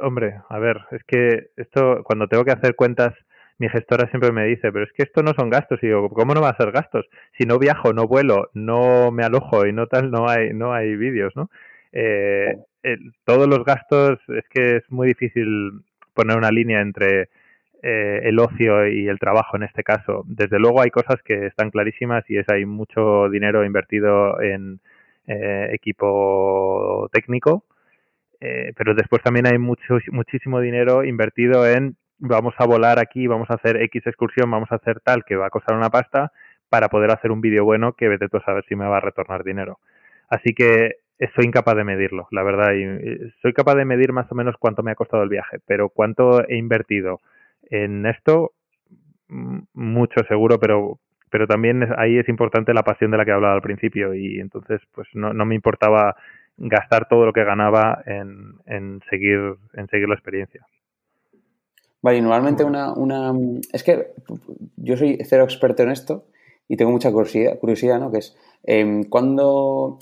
[0.00, 3.12] hombre, a ver, es que esto, cuando tengo que hacer cuentas
[3.58, 5.82] mi gestora siempre me dice, pero es que esto no son gastos.
[5.82, 7.06] Y digo, ¿cómo no va a ser gastos?
[7.38, 10.96] Si no viajo, no vuelo, no me alojo y no tal, no hay, no hay
[10.96, 11.50] vídeos, ¿no?
[11.92, 12.56] Eh,
[13.24, 17.28] todos los gastos es que es muy difícil poner una línea entre
[17.82, 20.24] eh, el ocio y el trabajo en este caso.
[20.26, 24.80] Desde luego hay cosas que están clarísimas y es hay mucho dinero invertido en
[25.26, 27.64] eh, equipo técnico,
[28.76, 33.54] pero después también hay mucho, muchísimo dinero invertido en vamos a volar aquí, vamos a
[33.54, 36.32] hacer X excursión, vamos a hacer tal que va a costar una pasta
[36.68, 39.00] para poder hacer un vídeo bueno que vete tú a saber si me va a
[39.00, 39.78] retornar dinero.
[40.28, 40.96] Así que
[41.34, 42.72] soy incapaz de medirlo, la verdad.
[42.74, 45.88] Y soy capaz de medir más o menos cuánto me ha costado el viaje, pero
[45.88, 47.20] cuánto he invertido
[47.70, 48.52] en esto,
[49.28, 50.98] mm, mucho seguro, pero
[51.30, 54.80] pero también ahí es importante la pasión de la que hablaba al principio y entonces
[54.92, 56.14] pues no, no me importaba
[56.56, 60.64] gastar todo lo que ganaba en, en seguir en seguir la experiencia.
[62.04, 63.32] Vale, y normalmente una, una...
[63.72, 64.12] Es que
[64.76, 66.26] yo soy cero experto en esto
[66.68, 68.12] y tengo mucha curiosidad, curiosidad ¿no?
[68.12, 69.98] Que es, eh, ¿cuándo...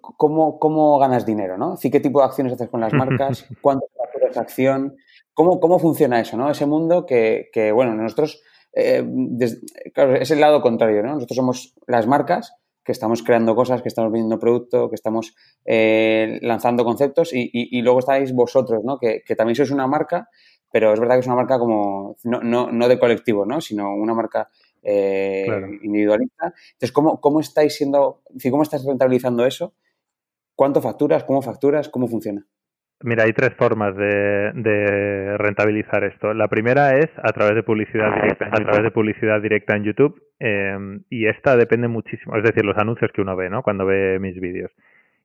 [0.00, 1.76] ¿cómo, ¿Cómo ganas dinero, no?
[1.82, 3.44] ¿Qué tipo de acciones haces con las marcas?
[3.60, 4.98] ¿Cuánto facturas acción?
[5.34, 6.48] ¿Cómo, ¿Cómo funciona eso, no?
[6.48, 8.40] Ese mundo que, que bueno, nosotros...
[8.72, 9.04] Eh,
[9.92, 11.14] claro, es el lado contrario, ¿no?
[11.14, 15.34] Nosotros somos las marcas que estamos creando cosas, que estamos vendiendo producto, que estamos
[15.64, 18.98] eh, lanzando conceptos y, y, y, luego estáis vosotros, ¿no?
[18.98, 20.28] Que, que también sois una marca
[20.72, 23.60] pero es verdad que es una marca como, no, no, no de colectivo, ¿no?
[23.60, 24.48] Sino una marca
[24.82, 25.46] eh,
[25.82, 26.52] individualista.
[26.72, 29.74] Entonces, ¿cómo, ¿cómo estáis siendo, cómo estás rentabilizando eso?
[30.54, 31.24] ¿Cuánto facturas?
[31.24, 31.88] ¿Cómo facturas?
[31.88, 32.46] ¿Cómo funciona?
[33.02, 36.32] Mira, hay tres formas de, de, rentabilizar esto.
[36.32, 40.22] La primera es a través de publicidad directa, a través de publicidad directa en YouTube
[40.40, 40.78] eh,
[41.10, 43.62] y esta depende muchísimo, es decir, los anuncios que uno ve, ¿no?
[43.62, 44.72] Cuando ve mis vídeos.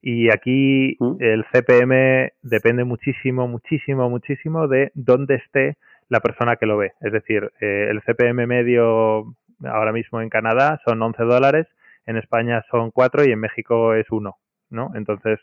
[0.02, 1.18] Y aquí mm.
[1.20, 5.78] el CPM depende muchísimo, muchísimo, muchísimo de dónde esté
[6.10, 6.94] la persona que lo ve.
[7.02, 11.68] Es decir, eh, el CPM medio ahora mismo en Canadá son 11 dólares,
[12.06, 14.36] en España son 4 y en México es 1,
[14.72, 14.92] ¿no?
[14.96, 15.40] Entonces,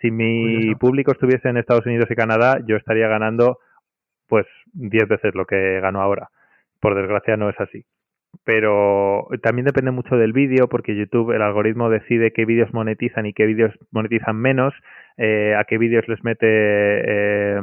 [0.00, 3.58] si mi público estuviese en Estados Unidos y Canadá, yo estaría ganando
[4.26, 6.30] pues 10 veces lo que gano ahora.
[6.80, 7.84] Por desgracia no es así
[8.44, 13.32] pero también depende mucho del vídeo porque YouTube, el algoritmo decide qué vídeos monetizan y
[13.32, 14.74] qué vídeos monetizan menos,
[15.16, 16.46] eh, a qué vídeos les mete...
[16.46, 17.60] Eh,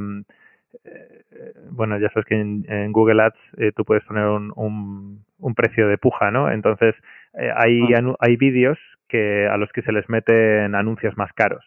[1.71, 5.97] bueno, ya sabes que en, Google Ads eh, tú puedes poner un, un, precio de
[5.97, 6.51] puja, ¿no?
[6.51, 6.95] Entonces,
[7.34, 8.15] eh, hay, ah.
[8.19, 11.65] hay vídeos que a los que se les meten anuncios más caros.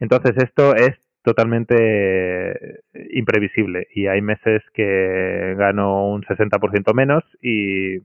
[0.00, 7.98] Entonces, esto es totalmente imprevisible y hay meses que gano un 60% menos y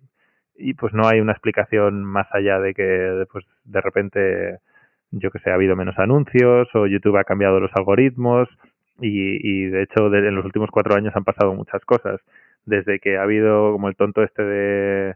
[0.57, 4.59] y pues no hay una explicación más allá de que pues, de repente,
[5.11, 8.49] yo que sé, ha habido menos anuncios o YouTube ha cambiado los algoritmos
[8.99, 12.19] y, y de hecho en los últimos cuatro años han pasado muchas cosas.
[12.65, 15.15] Desde que ha habido como el tonto este de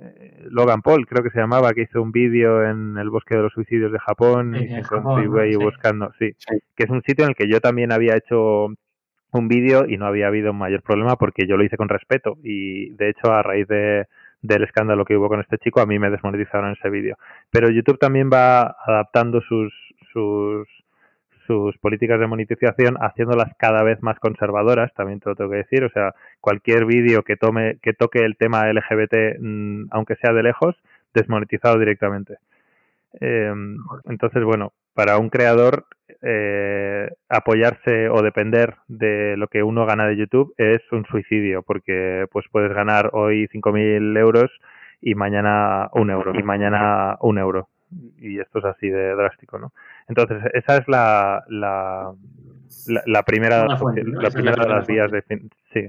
[0.00, 3.42] eh, Logan Paul, creo que se llamaba, que hizo un vídeo en el bosque de
[3.42, 6.32] los suicidios de Japón y se ahí buscando, sí,
[6.76, 8.66] que es un sitio en el que yo también había hecho
[9.32, 12.90] un vídeo y no había habido mayor problema porque yo lo hice con respeto y
[12.90, 14.06] de hecho a raíz de
[14.44, 17.16] del escándalo que hubo con este chico, a mí me desmonetizaron ese vídeo.
[17.50, 19.72] Pero YouTube también va adaptando sus,
[20.12, 20.68] sus,
[21.46, 25.82] sus políticas de monetización haciéndolas cada vez más conservadoras, también te lo tengo que decir,
[25.84, 30.42] o sea, cualquier vídeo que tome que toque el tema LGBT mm, aunque sea de
[30.42, 30.76] lejos,
[31.14, 32.36] desmonetizado directamente.
[33.20, 35.86] Em, entonces, bueno, para un creador
[36.22, 42.26] eh, apoyarse o depender de lo que uno gana de YouTube es un suicidio, porque
[42.30, 44.50] pues puedes ganar hoy 5.000 euros
[45.00, 47.68] y mañana un euro, y mañana un euro.
[48.18, 49.72] Y esto es así de drástico, ¿no?
[50.08, 52.12] Entonces, esa es la, la,
[53.06, 55.22] la, primera, la primera de las vías de...
[55.72, 55.88] Sí.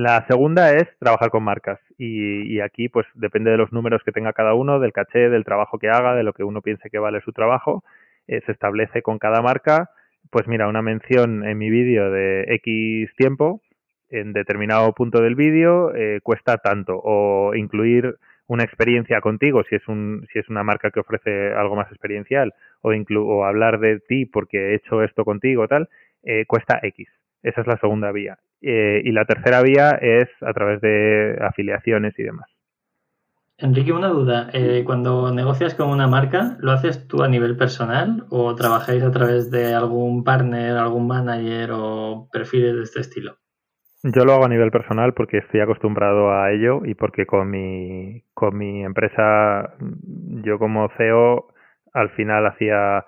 [0.00, 4.12] La segunda es trabajar con marcas y, y, aquí pues depende de los números que
[4.12, 7.00] tenga cada uno, del caché, del trabajo que haga, de lo que uno piense que
[7.00, 7.82] vale su trabajo
[8.28, 9.90] eh, se establece con cada marca,
[10.30, 13.60] pues mira, una mención en mi vídeo de X tiempo
[14.08, 19.88] en determinado punto del vídeo eh, cuesta tanto o incluir una experiencia contigo si es
[19.88, 24.26] un si es una marca que ofrece algo más experiencial o o hablar de ti
[24.26, 25.88] porque he hecho esto contigo tal
[26.22, 27.08] eh, cuesta X.
[27.42, 32.22] Esa es la segunda vía y la tercera vía es a través de afiliaciones y
[32.24, 32.48] demás
[33.60, 34.50] Enrique, una duda.
[34.52, 39.10] Eh, cuando negocias con una marca, ¿lo haces tú a nivel personal o trabajáis a
[39.10, 43.34] través de algún partner, algún manager o perfiles de este estilo?
[44.04, 48.22] Yo lo hago a nivel personal porque estoy acostumbrado a ello y porque con mi,
[48.32, 49.74] con mi empresa,
[50.44, 51.48] yo como CEO,
[51.92, 53.04] al final hacía,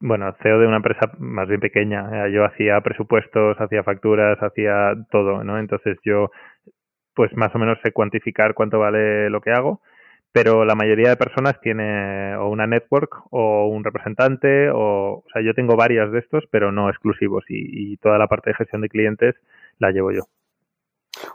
[0.00, 4.94] bueno, CEO de una empresa más bien pequeña, eh, yo hacía presupuestos, hacía facturas, hacía
[5.10, 5.58] todo, ¿no?
[5.58, 6.30] Entonces yo
[7.14, 9.82] pues más o menos sé cuantificar cuánto vale lo que hago,
[10.32, 15.42] pero la mayoría de personas tiene o una network o un representante, o, o sea,
[15.42, 18.88] yo tengo varias de estos, pero no exclusivos y, toda la parte de gestión de
[18.88, 19.34] clientes
[19.78, 20.22] la llevo yo.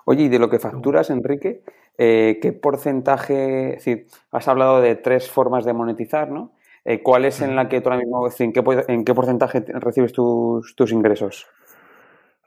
[0.05, 1.61] Oye, y de lo que facturas, Enrique,
[1.97, 6.54] eh, ¿qué porcentaje, es decir, has hablado de tres formas de monetizar, ¿no?
[6.85, 10.13] Eh, ¿Cuál es en la que tú ahora mismo, en qué, en qué porcentaje recibes
[10.13, 11.47] tus, tus ingresos?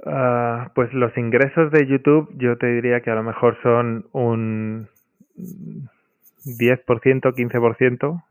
[0.06, 4.88] Uh, pues los ingresos de YouTube yo te diría que a lo mejor son un
[5.36, 8.22] 10%, 15%.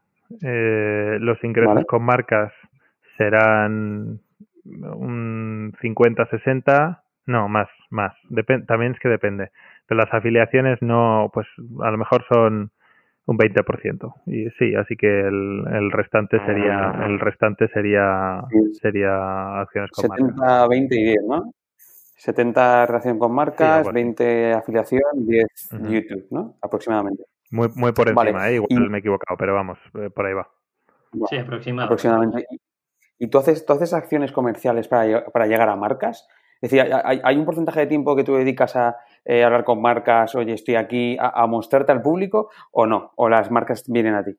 [0.41, 1.85] Eh, los ingresos vale.
[1.85, 2.53] con marcas
[3.17, 4.21] serán
[4.65, 7.03] un 50, 60.
[7.25, 8.13] No, más, más.
[8.29, 9.51] Dep también es que depende.
[9.87, 11.47] Pero las afiliaciones no, pues
[11.83, 12.71] a lo mejor son
[13.27, 14.13] un 20%.
[14.25, 18.41] Y sí, así que el, el restante sería el restante sería
[18.81, 20.69] sería acciones con 70, marcas.
[20.69, 21.53] 20 y 10, ¿no?
[22.15, 25.89] 70 relación con marcas, sí, 20 afiliación, 10 uh -huh.
[25.89, 26.55] YouTube, ¿no?
[26.61, 27.23] Aproximadamente.
[27.51, 28.51] Muy, muy por encima, vale.
[28.51, 28.55] ¿eh?
[28.55, 28.89] igual y...
[28.89, 30.49] me he equivocado, pero vamos, eh, por ahí va.
[31.29, 31.83] Sí, aproximadamente.
[31.83, 32.47] aproximadamente.
[33.19, 36.27] ¿Y tú haces, tú haces acciones comerciales para, para llegar a marcas?
[36.61, 38.97] Es decir, ¿hay, hay un porcentaje de tiempo que tú dedicas a
[39.29, 43.11] eh, hablar con marcas, oye, estoy aquí, a, mostrarte al público o no?
[43.17, 44.37] ¿O las marcas vienen a ti?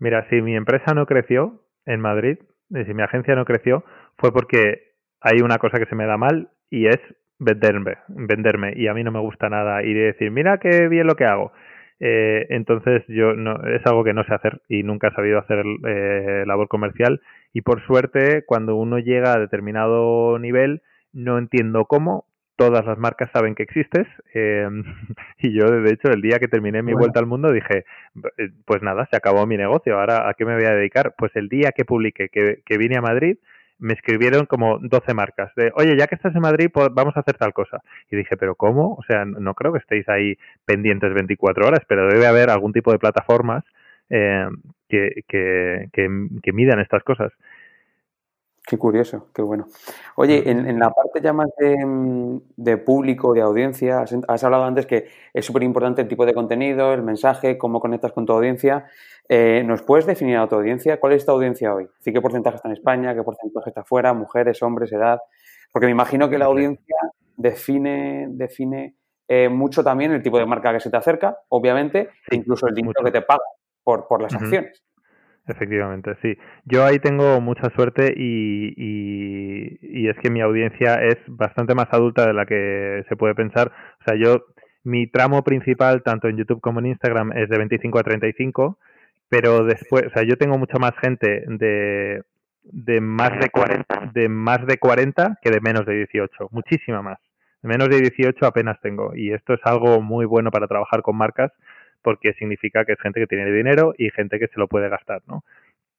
[0.00, 3.84] Mira, si mi empresa no creció en Madrid, si mi agencia no creció,
[4.16, 6.98] fue porque hay una cosa que se me da mal y es
[7.38, 8.72] venderme, venderme.
[8.74, 11.24] Y a mí no me gusta nada ir y decir, mira qué bien lo que
[11.24, 11.52] hago.
[12.00, 15.64] Eh, entonces yo no, es algo que no sé hacer y nunca he sabido hacer
[15.86, 17.20] eh, labor comercial
[17.52, 20.82] y por suerte cuando uno llega a determinado nivel
[21.12, 22.24] no entiendo cómo
[22.56, 24.68] todas las marcas saben que existes eh,
[25.38, 27.00] y yo de hecho el día que terminé mi bueno.
[27.00, 27.84] vuelta al mundo dije
[28.64, 31.48] pues nada se acabó mi negocio ahora a qué me voy a dedicar pues el
[31.48, 33.36] día que publiqué que, que vine a Madrid
[33.82, 37.20] me escribieron como 12 marcas de, oye, ya que estás en Madrid, pues vamos a
[37.20, 37.82] hacer tal cosa.
[38.12, 38.94] Y dije, ¿pero cómo?
[38.94, 42.92] O sea, no creo que estéis ahí pendientes 24 horas, pero debe haber algún tipo
[42.92, 43.64] de plataformas
[44.08, 44.46] eh,
[44.88, 46.08] que, que, que,
[46.42, 47.32] que midan estas cosas.
[48.64, 49.66] Qué curioso, qué bueno.
[50.14, 54.64] Oye, en, en la parte ya más de, de, público, de audiencia, has, has hablado
[54.64, 58.32] antes que es súper importante el tipo de contenido, el mensaje, cómo conectas con tu
[58.32, 58.86] audiencia.
[59.28, 61.00] Eh, ¿Nos puedes definir a tu audiencia?
[61.00, 61.88] ¿Cuál es tu audiencia hoy?
[61.98, 63.14] ¿Sí, ¿Qué porcentaje está en España?
[63.14, 64.12] ¿Qué porcentaje está afuera?
[64.14, 65.18] ¿Mujeres, hombres, edad?
[65.72, 66.96] Porque me imagino que la audiencia
[67.36, 68.94] define, define
[69.26, 72.74] eh, mucho también el tipo de marca que se te acerca, obviamente, e incluso el
[72.74, 73.04] dinero mucho.
[73.04, 73.42] que te paga
[73.82, 74.42] por, por las uh -huh.
[74.42, 74.82] acciones.
[75.46, 76.36] Efectivamente, sí.
[76.64, 82.26] Yo ahí tengo mucha suerte y, y, es que mi audiencia es bastante más adulta
[82.26, 83.72] de la que se puede pensar.
[84.00, 84.44] O sea, yo,
[84.84, 88.78] mi tramo principal, tanto en YouTube como en Instagram, es de 25 a 35,
[89.28, 92.22] pero después, o sea, yo tengo mucha más gente de,
[92.62, 97.18] de más de 40, de más de 40 que de menos de 18, muchísima más.
[97.62, 101.52] Menos de 18 apenas tengo y esto es algo muy bueno para trabajar con marcas
[102.02, 105.22] porque significa que es gente que tiene dinero y gente que se lo puede gastar,
[105.26, 105.44] ¿no?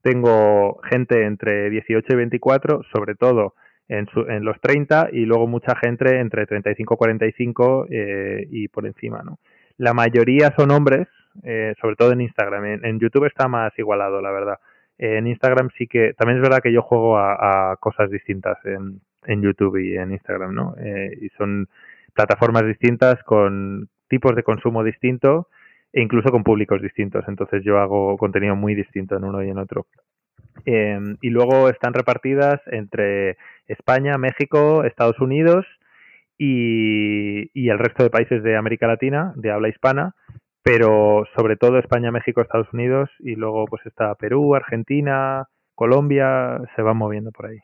[0.02, 3.56] Tengo gente entre 18 y 24, sobre todo
[3.88, 8.68] en, su, en los 30, y luego mucha gente entre 35 y 45 eh, y
[8.68, 9.39] por encima, ¿no?
[9.78, 11.08] La mayoría son hombres,
[11.44, 12.66] eh, sobre todo en Instagram.
[12.84, 14.60] En, YouTube está más igualado, la verdad.
[14.98, 19.02] En Instagram sí que, también es verdad que yo juego a, a cosas distintas en,
[19.42, 20.76] YouTube y en Instagram, ¿no?
[20.80, 21.68] Eh, y son
[22.13, 25.48] plataformas distintas con tipos de consumo distintos
[25.94, 27.24] e incluso con públicos distintos.
[27.28, 29.86] Entonces yo hago contenido muy distinto en uno y en otro.
[30.66, 35.66] Eh, y luego están repartidas entre España, México, Estados Unidos
[36.38, 40.16] y, y, el resto de países de América Latina, de habla hispana,
[40.64, 46.82] pero sobre todo España, México, Estados Unidos y luego pues está Perú, Argentina, Colombia, se
[46.82, 47.60] van moviendo por ahí.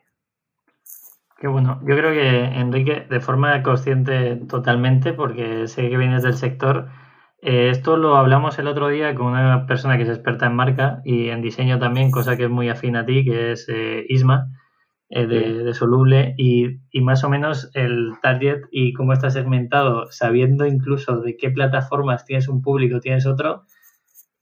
[1.38, 1.80] Qué bueno.
[1.86, 6.88] Yo creo que, Enrique, de forma consciente totalmente, porque sé que vienes del sector,
[7.42, 11.00] eh, esto lo hablamos el otro día con una persona que es experta en marca
[11.04, 14.48] y en diseño también, cosa que es muy afín a ti, que es eh, Isma,
[15.08, 20.10] eh, de, de, Soluble, y, y, más o menos el target y cómo está segmentado,
[20.12, 23.64] sabiendo incluso de qué plataformas tienes un público, tienes otro,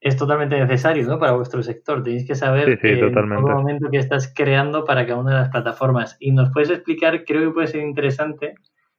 [0.00, 1.18] es totalmente necesario ¿no?
[1.18, 2.02] para vuestro sector.
[2.02, 5.40] Tenéis que saber sí, sí, en todo momento que estás creando para cada una de
[5.40, 6.16] las plataformas.
[6.20, 8.54] Y nos puedes explicar, creo que puede ser interesante,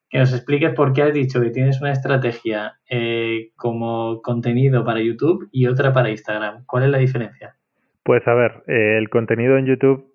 [0.09, 5.01] que nos expliques por qué has dicho que tienes una estrategia eh, como contenido para
[5.01, 6.65] YouTube y otra para Instagram.
[6.65, 7.55] ¿Cuál es la diferencia?
[8.03, 10.11] Pues a ver, eh, el contenido en YouTube,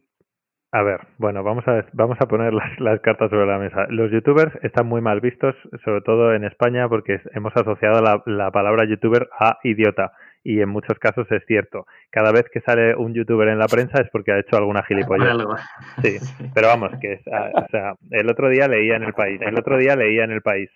[0.72, 3.86] a ver, bueno, vamos a, vamos a poner las, las, cartas sobre la mesa.
[3.88, 8.50] Los youtubers están muy mal vistos, sobre todo en España, porque hemos asociado la, la
[8.50, 10.12] palabra youtuber a idiota
[10.44, 11.86] y en muchos casos es cierto.
[12.10, 15.32] Cada vez que sale un youtuber en la prensa es porque ha hecho alguna gilipollez.
[16.02, 16.18] Sí,
[16.54, 19.78] pero vamos, que es, o sea, el otro día leía en el país, el otro
[19.78, 20.70] día leía en el país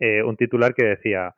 [0.00, 1.34] eh, un titular que decía,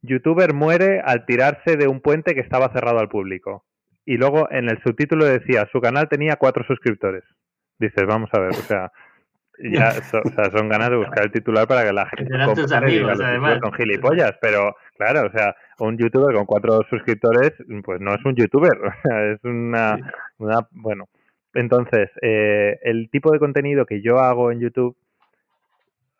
[0.00, 3.64] youtuber muere al tirarse de un puente que estaba cerrado al público.
[4.04, 7.22] Y luego en el subtítulo decía, su canal tenía cuatro suscriptores.
[7.78, 8.90] Dices, vamos a ver, o sea,
[9.62, 9.88] ya
[10.24, 13.60] o sea, son ganas de buscar el titular para que la gente tus amigos, además.
[13.60, 17.52] con gilipollas, pero claro, o sea, un youtuber con cuatro suscriptores,
[17.84, 19.98] pues no es un youtuber, o sea, es una,
[20.38, 21.08] una bueno,
[21.54, 24.96] entonces, eh, el tipo de contenido que yo hago en YouTube,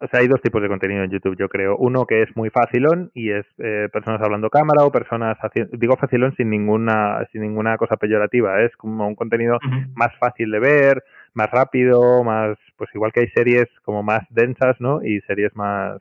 [0.03, 1.76] o sea, hay dos tipos de contenido en YouTube, yo creo.
[1.76, 5.97] Uno que es muy facilón y es eh, personas hablando cámara o personas haciendo, digo
[5.97, 9.59] facilón sin ninguna, sin ninguna cosa peyorativa, es como un contenido
[9.95, 11.05] más fácil de ver,
[11.35, 15.03] más rápido, más, pues igual que hay series como más densas, ¿no?
[15.03, 16.01] Y series más,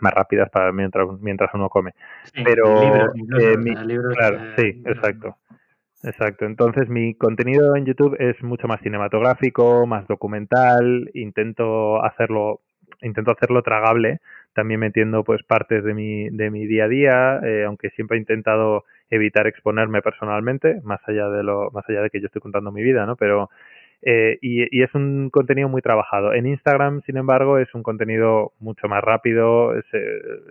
[0.00, 1.92] más rápidas para mientras, mientras uno come.
[2.44, 5.36] Pero, libros, eh, claro, sí, exacto.
[6.02, 12.60] Exacto, entonces mi contenido en YouTube es mucho más cinematográfico, más documental, intento hacerlo,
[13.02, 14.20] intento hacerlo tragable,
[14.54, 18.20] también metiendo pues partes de mi, de mi día a día, eh, aunque siempre he
[18.20, 22.72] intentado evitar exponerme personalmente, más allá de lo, más allá de que yo estoy contando
[22.72, 23.16] mi vida, ¿no?
[23.16, 23.50] Pero
[24.02, 26.32] eh, y, y, es un contenido muy trabajado.
[26.32, 29.76] En Instagram, sin embargo, es un contenido mucho más rápido.
[29.76, 29.82] Eh,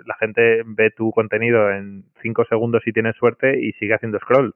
[0.06, 4.54] la gente ve tu contenido en cinco segundos si tienes suerte y sigue haciendo scroll.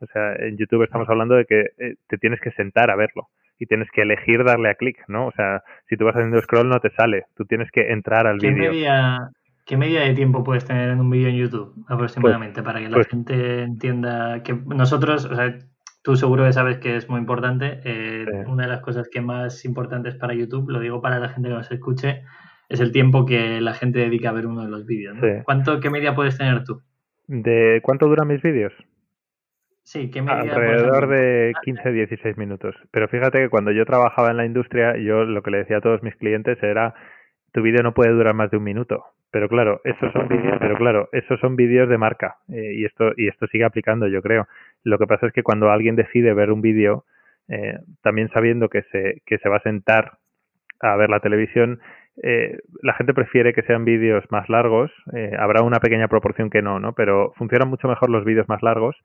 [0.00, 3.28] O sea, en YouTube estamos hablando de que eh, te tienes que sentar a verlo
[3.58, 5.26] y tienes que elegir darle a clic, ¿no?
[5.28, 8.38] O sea, si tú vas haciendo scroll no te sale, tú tienes que entrar al
[8.38, 8.72] vídeo.
[9.66, 12.90] ¿Qué media de tiempo puedes tener en un vídeo en YouTube aproximadamente pues, para que
[12.90, 15.54] la pues gente entienda que nosotros, o sea,
[16.04, 17.80] tú seguro que sabes que es muy importante.
[17.82, 21.48] Eh, una de las cosas que más importantes para YouTube, lo digo para la gente
[21.48, 22.22] que nos escuche,
[22.68, 25.16] es el tiempo que la gente dedica a ver uno de los vídeos.
[25.44, 26.82] ¿Cuánto, qué media puedes tener tú?
[27.26, 28.74] ¿De cuánto duran mis vídeos?
[29.82, 32.74] Sí, ¿qué Alrededor de 15, 16 minutos.
[32.90, 35.82] Pero fíjate que cuando yo trabajaba en la industria, yo lo que le decía a
[35.82, 36.94] todos mis clientes era,
[37.52, 39.04] tu vídeo no puede durar más de un minuto.
[39.30, 43.10] Pero claro, esos son vídeos, pero claro, esos son vídeos de marca eh, y esto
[43.16, 44.46] y esto sigue aplicando, yo creo.
[44.84, 47.04] Lo que pasa es que cuando alguien decide ver un vídeo,
[47.48, 50.18] eh, también sabiendo que se que se va a sentar
[50.80, 51.80] a ver la televisión,
[52.22, 54.92] eh, la gente prefiere que sean vídeos más largos.
[55.38, 56.92] habrá una pequeña proporción que no, ¿no?
[56.92, 58.96] Pero funcionan mucho mejor los vídeos más largos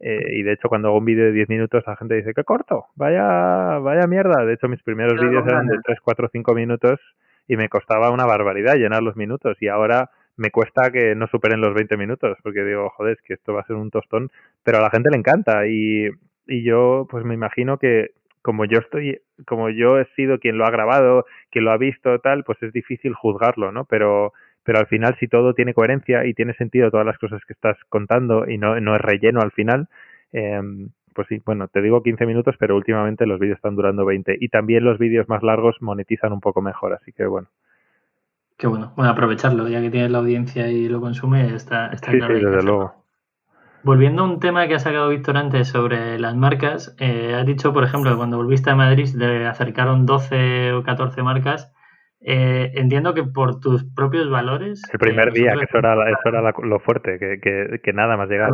[0.00, 2.44] eh, y de hecho, cuando hago un vídeo de 10 minutos, la gente dice, ¡qué
[2.44, 2.86] corto!
[2.96, 4.44] Vaya, vaya mierda.
[4.44, 7.00] De hecho, mis primeros vídeos eran de 3, 4, 5 minutos
[7.48, 9.56] y me costaba una barbaridad llenar los minutos.
[9.60, 13.34] Y ahora me cuesta que no superen los 20 minutos, porque digo, joder, es que
[13.34, 14.30] esto va a ser un tostón.
[14.62, 15.66] Pero a la gente le encanta.
[15.66, 16.08] Y,
[16.46, 18.10] y yo, pues me imagino que
[18.42, 22.20] como yo estoy, como yo he sido quien lo ha grabado, quien lo ha visto,
[22.20, 23.84] tal, pues es difícil juzgarlo, ¿no?
[23.86, 24.32] Pero
[24.66, 27.78] pero al final si todo tiene coherencia y tiene sentido todas las cosas que estás
[27.88, 29.88] contando y no, no es relleno al final,
[30.32, 30.60] eh,
[31.14, 34.48] pues sí, bueno, te digo 15 minutos, pero últimamente los vídeos están durando 20 y
[34.48, 37.48] también los vídeos más largos monetizan un poco mejor, así que bueno.
[38.56, 42.18] Qué bueno, bueno, aprovecharlo, ya que tienes la audiencia y lo consume, está, está sí,
[42.18, 42.36] claro.
[42.36, 43.04] Sí, desde luego.
[43.82, 47.72] Volviendo a un tema que ha sacado Víctor antes sobre las marcas, eh, has dicho,
[47.72, 51.72] por ejemplo, que cuando volviste a Madrid le acercaron 12 o 14 marcas
[52.20, 54.82] eh, entiendo que por tus propios valores.
[54.92, 58.28] El primer día, que eso era, eso era lo fuerte, que, que, que nada más
[58.28, 58.50] llegar.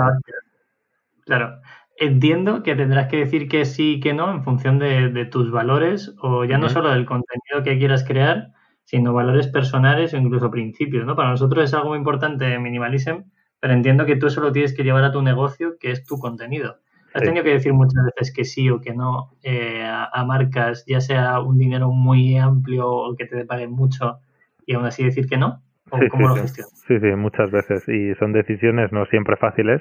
[1.25, 1.61] Claro.
[1.99, 6.15] Entiendo que tendrás que decir que sí y que no en función de, tus valores
[6.21, 8.49] o ya no solo del contenido que quieras crear,
[8.93, 11.07] sino valores personales o incluso principios.
[11.07, 11.17] ¿no?
[11.17, 13.23] Para nosotros es algo muy importante Minimalism,
[13.59, 16.19] pero entiendo que tú eso lo tienes que llevar a tu negocio, que es tu
[16.19, 16.77] contenido.
[17.15, 21.01] Has tenido que decir muchas veces que sí o que no eh, a, marcas, ya
[21.01, 24.19] sea un dinero muy amplio o que te paguen mucho,
[24.67, 25.63] y aún así decir que no.
[25.91, 26.79] ¿O ¿Cómo lo gestionas?
[26.87, 27.87] Sí, sí, muchas veces.
[27.89, 29.81] Y son decisiones no siempre fáciles.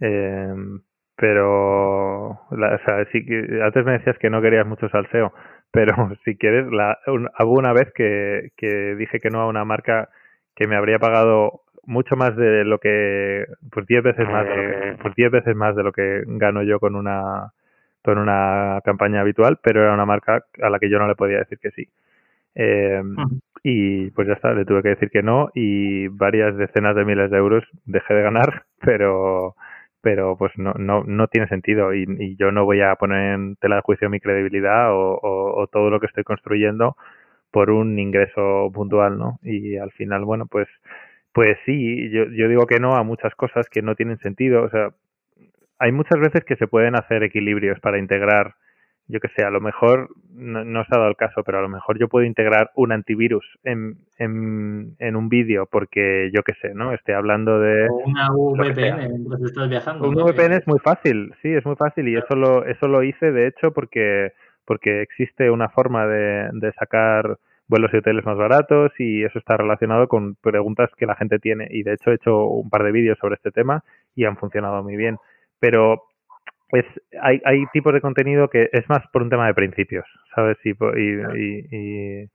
[0.00, 0.54] Eh,
[1.16, 2.46] pero o
[2.84, 5.32] sea, sí que, antes me decías que no querías mucho salseo,
[5.70, 5.94] pero
[6.24, 10.08] si quieres, la, hubo una vez que, que dije que no a una marca
[10.54, 14.62] que me habría pagado mucho más de lo que pues 10 veces más de lo
[14.62, 17.52] que, pues 10 veces más de lo que gano yo con una
[18.02, 21.38] con una campaña habitual pero era una marca a la que yo no le podía
[21.38, 21.88] decir que sí.
[22.54, 23.02] Eh,
[23.62, 27.30] y pues ya está le tuve que decir que no y varias decenas de miles
[27.30, 29.54] de euros dejé de ganar pero
[30.02, 33.56] pero pues no no no tiene sentido y, y yo no voy a poner en
[33.56, 36.96] tela de juicio mi credibilidad o, o, o todo lo que estoy construyendo
[37.50, 40.68] por un ingreso puntual no y al final bueno pues
[41.32, 44.62] pues sí, yo, yo digo que no a muchas cosas que no tienen sentido.
[44.64, 44.90] O sea,
[45.78, 48.54] hay muchas veces que se pueden hacer equilibrios para integrar,
[49.10, 51.62] yo que sé, a lo mejor, no, no se ha dado el caso, pero a
[51.62, 56.54] lo mejor yo puedo integrar un antivirus en, en, en un vídeo porque yo que
[56.54, 56.92] sé, ¿no?
[56.92, 57.88] Esté hablando de...
[57.88, 60.08] O una VPN mientras estás viajando.
[60.08, 63.32] Un VPN es muy fácil, sí, es muy fácil y eso lo, eso lo hice
[63.32, 64.32] de hecho porque,
[64.64, 69.56] porque existe una forma de, de sacar vuelos y hoteles más baratos y eso está
[69.56, 72.92] relacionado con preguntas que la gente tiene y de hecho he hecho un par de
[72.92, 73.84] vídeos sobre este tema
[74.14, 75.18] y han funcionado muy bien.
[75.60, 76.09] Pero
[76.70, 76.84] pues
[77.20, 80.56] hay, hay tipos de contenido que es más por un tema de principios, ¿sabes?
[80.64, 82.28] Y, y,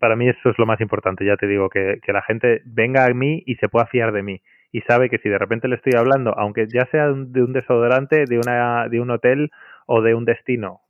[0.00, 3.04] para mí eso es lo más importante, ya te digo, que, que la gente venga
[3.04, 4.40] a mí y se pueda fiar de mí
[4.72, 8.24] y sabe que si de repente le estoy hablando, aunque ya sea de un desodorante,
[8.24, 9.50] de, una, de un hotel
[9.86, 10.80] o de un destino,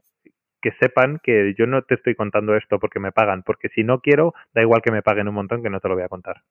[0.62, 4.00] que sepan que yo no te estoy contando esto porque me pagan, porque si no
[4.00, 6.42] quiero, da igual que me paguen un montón que no te lo voy a contar.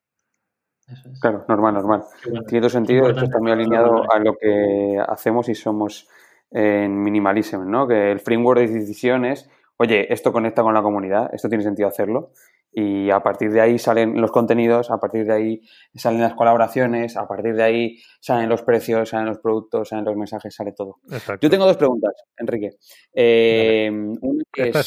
[1.20, 2.04] Claro, normal, normal.
[2.48, 6.08] Tiene todo sentido, esto está muy alineado a lo que hacemos y somos
[6.52, 7.88] en Minimalism, ¿no?
[7.88, 12.32] Que el framework de decisiones, oye, esto conecta con la comunidad, esto tiene sentido hacerlo
[12.74, 15.62] y a partir de ahí salen los contenidos, a partir de ahí
[15.96, 20.16] salen las colaboraciones, a partir de ahí salen los precios, salen los productos, salen los
[20.16, 21.00] mensajes, sale todo.
[21.42, 22.78] Yo tengo dos preguntas, Enrique.
[23.14, 23.88] Eh,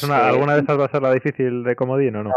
[0.09, 2.29] ¿Alguna de esas va a ser la difícil de comodín o no?
[2.29, 2.35] No,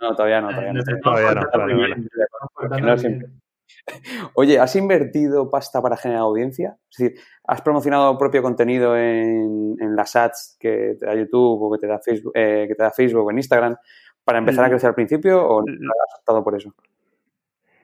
[0.00, 0.48] no, no, todavía no.
[0.48, 1.42] Todavía no.
[1.50, 3.40] Todavía no.
[4.34, 6.76] Oye, ¿has invertido pasta para generar audiencia?
[6.90, 11.72] Es decir, ¿has promocionado propio contenido en, en las ads que te da YouTube o
[11.72, 13.76] que te da Facebook, eh, que te da Facebook o en Instagram?
[14.30, 16.72] Para empezar a crecer al principio o no has optado por eso?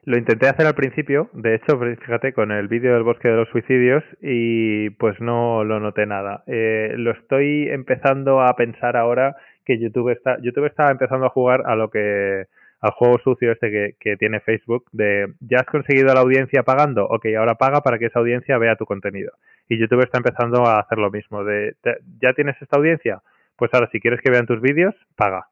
[0.03, 3.49] Lo intenté hacer al principio, de hecho, fíjate, con el vídeo del bosque de los
[3.49, 6.45] suicidios y pues no lo noté nada.
[6.47, 9.35] Eh, lo estoy empezando a pensar ahora
[9.65, 12.45] que YouTube está, YouTube está empezando a jugar a lo que
[12.79, 17.07] al juego sucio este que, que, tiene Facebook de ya has conseguido la audiencia pagando,
[17.07, 19.33] ok, ahora paga para que esa audiencia vea tu contenido.
[19.67, 21.75] Y YouTube está empezando a hacer lo mismo de
[22.21, 23.21] ya tienes esta audiencia,
[23.57, 25.47] pues ahora si quieres que vean tus vídeos, paga.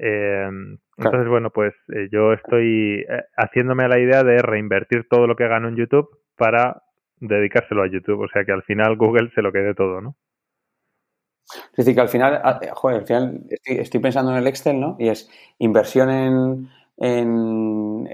[0.00, 0.48] Eh,
[0.96, 5.34] entonces, bueno, pues eh, yo estoy eh, haciéndome a la idea de reinvertir todo lo
[5.36, 6.82] que gano en YouTube para
[7.16, 8.20] dedicárselo a YouTube.
[8.20, 10.16] O sea que al final Google se lo quede todo, ¿no?
[11.50, 14.96] Es decir, que al final, ah, joder, al final estoy, pensando en el Excel, ¿no?
[14.98, 16.68] Y es inversión en,
[16.98, 18.06] en,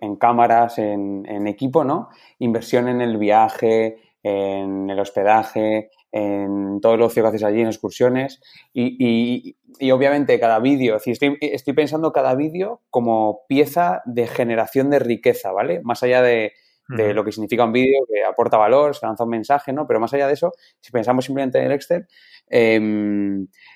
[0.00, 2.08] en, cámaras, en, en, equipo, ¿no?
[2.38, 7.66] Inversión en el viaje, en el hospedaje, en todo el ocio que haces allí, en
[7.66, 8.40] excursiones.
[8.72, 15.00] Y, y, obviamente cada vídeo, estoy, estoy pensando cada vídeo como pieza de generación de
[15.00, 15.80] riqueza, ¿vale?
[15.82, 16.52] Más allá de,
[16.88, 19.88] de lo que significa un vídeo, que aporta valor, se lanza un mensaje, ¿no?
[19.88, 22.06] Pero más allá de eso, si pensamos simplemente en el Excel,
[22.48, 22.76] eh,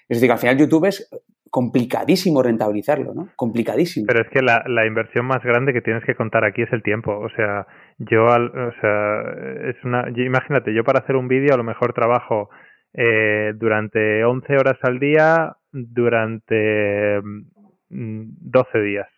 [0.09, 1.11] es decir, que al final YouTube es
[1.51, 3.29] complicadísimo rentabilizarlo, ¿no?
[3.37, 4.07] Complicadísimo.
[4.07, 6.83] Pero es que la, la, inversión más grande que tienes que contar aquí es el
[6.83, 7.19] tiempo.
[7.19, 7.67] O sea,
[7.99, 9.23] yo, o sea,
[9.71, 12.51] es una, imagínate, yo para hacer un vídeo a lo mejor trabajo
[12.95, 17.59] eh, durante 11 horas al día durante 12
[17.91, 19.09] mm, días.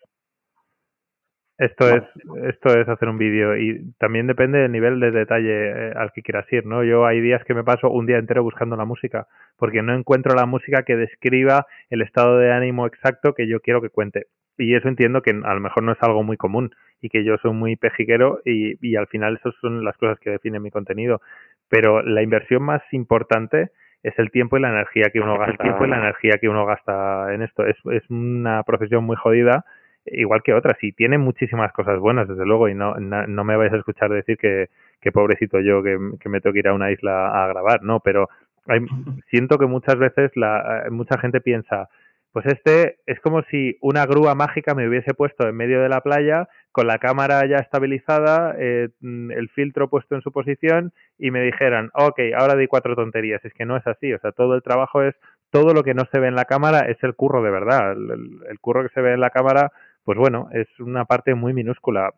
[1.61, 2.03] Esto es,
[2.49, 6.23] esto es hacer un vídeo y también depende del nivel de detalle eh, al que
[6.23, 6.83] quieras ir, ¿no?
[6.83, 10.33] Yo hay días que me paso un día entero buscando la música porque no encuentro
[10.33, 14.25] la música que describa el estado de ánimo exacto que yo quiero que cuente.
[14.57, 17.37] Y eso entiendo que a lo mejor no es algo muy común y que yo
[17.37, 21.21] soy muy pejiquero y, y al final esas son las cosas que definen mi contenido.
[21.69, 23.69] Pero la inversión más importante
[24.01, 25.51] es el tiempo y la energía que uno gasta.
[25.51, 27.67] El tiempo y la energía que uno gasta en esto.
[27.67, 29.63] Es, es una profesión muy jodida
[30.05, 33.73] igual que otras, y tiene muchísimas cosas buenas, desde luego, y no, no, me vais
[33.73, 36.91] a escuchar decir que, que pobrecito yo que, que, me tengo que ir a una
[36.91, 38.29] isla a grabar, no, pero
[38.67, 38.79] hay,
[39.29, 41.89] siento que muchas veces la, eh, mucha gente piensa,
[42.33, 46.01] pues este es como si una grúa mágica me hubiese puesto en medio de la
[46.01, 51.41] playa con la cámara ya estabilizada, eh, el filtro puesto en su posición y me
[51.41, 53.43] dijeran, ok, ahora di cuatro tonterías.
[53.43, 55.13] Es que no es así, o sea, todo el trabajo es,
[55.49, 57.91] todo lo que no se ve en la cámara es el curro de verdad.
[57.91, 59.73] el curro que se ve en la cámara
[60.03, 62.13] pues bueno, es una parte muy minúscula.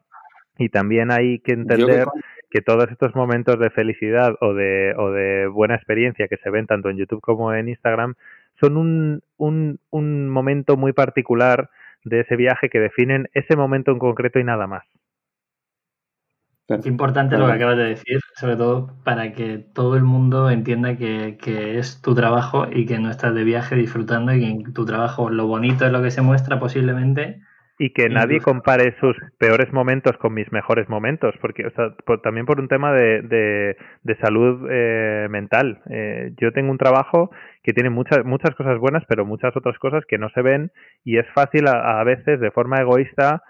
[0.57, 2.05] Y también hay que entender
[2.49, 6.67] que todos estos momentos de felicidad o de, o de buena experiencia que se ven
[6.67, 8.13] tanto en YouTube como en Instagram
[8.59, 11.69] son un, un, un momento muy particular
[12.03, 14.83] de ese viaje que definen ese momento en concreto y nada más.
[16.67, 20.95] Es importante lo que acabas de decir, sobre todo para que todo el mundo entienda
[20.95, 24.73] que, que, es tu trabajo y que no estás de viaje disfrutando y que en
[24.73, 27.41] tu trabajo lo bonito es lo que se muestra posiblemente
[27.83, 32.45] y que nadie compare sus peores momentos con mis mejores momentos, porque o sea, también
[32.45, 35.81] por un tema de, de, de salud eh, mental.
[35.89, 37.29] Eh, yo tengo un trabajo
[37.61, 40.71] que tiene muchas muchas cosas buenas, pero muchas otras cosas que no se ven
[41.03, 43.43] y es fácil a veces de forma egoísta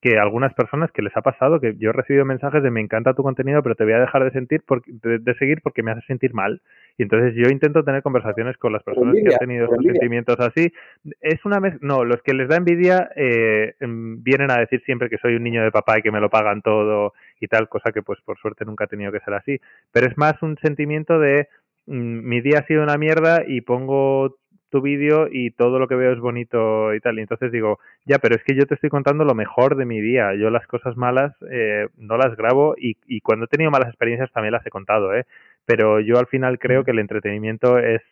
[0.00, 3.14] que algunas personas que les ha pasado, que yo he recibido mensajes de me encanta
[3.14, 6.02] tu contenido, pero te voy a dejar de sentir porque, de, seguir porque me hace
[6.02, 6.60] sentir mal.
[6.98, 10.72] Y entonces yo intento tener conversaciones con las personas que han tenido esos sentimientos así.
[11.20, 15.08] Es una vez, no, los que les da envidia eh, em, vienen a decir siempre
[15.08, 17.90] que soy un niño de papá y que me lo pagan todo y tal, cosa
[17.90, 19.60] que pues por suerte nunca ha tenido que ser así.
[19.92, 21.48] Pero es más un sentimiento de
[21.86, 24.36] mm, mi día ha sido una mierda y pongo
[24.70, 27.18] tu vídeo y todo lo que veo es bonito y tal.
[27.18, 30.00] Y entonces digo, ya, pero es que yo te estoy contando lo mejor de mi
[30.00, 30.34] día.
[30.34, 34.32] Yo las cosas malas eh, no las grabo y, y cuando he tenido malas experiencias
[34.32, 35.24] también las he contado, ¿eh?
[35.64, 38.02] Pero yo al final creo que el entretenimiento es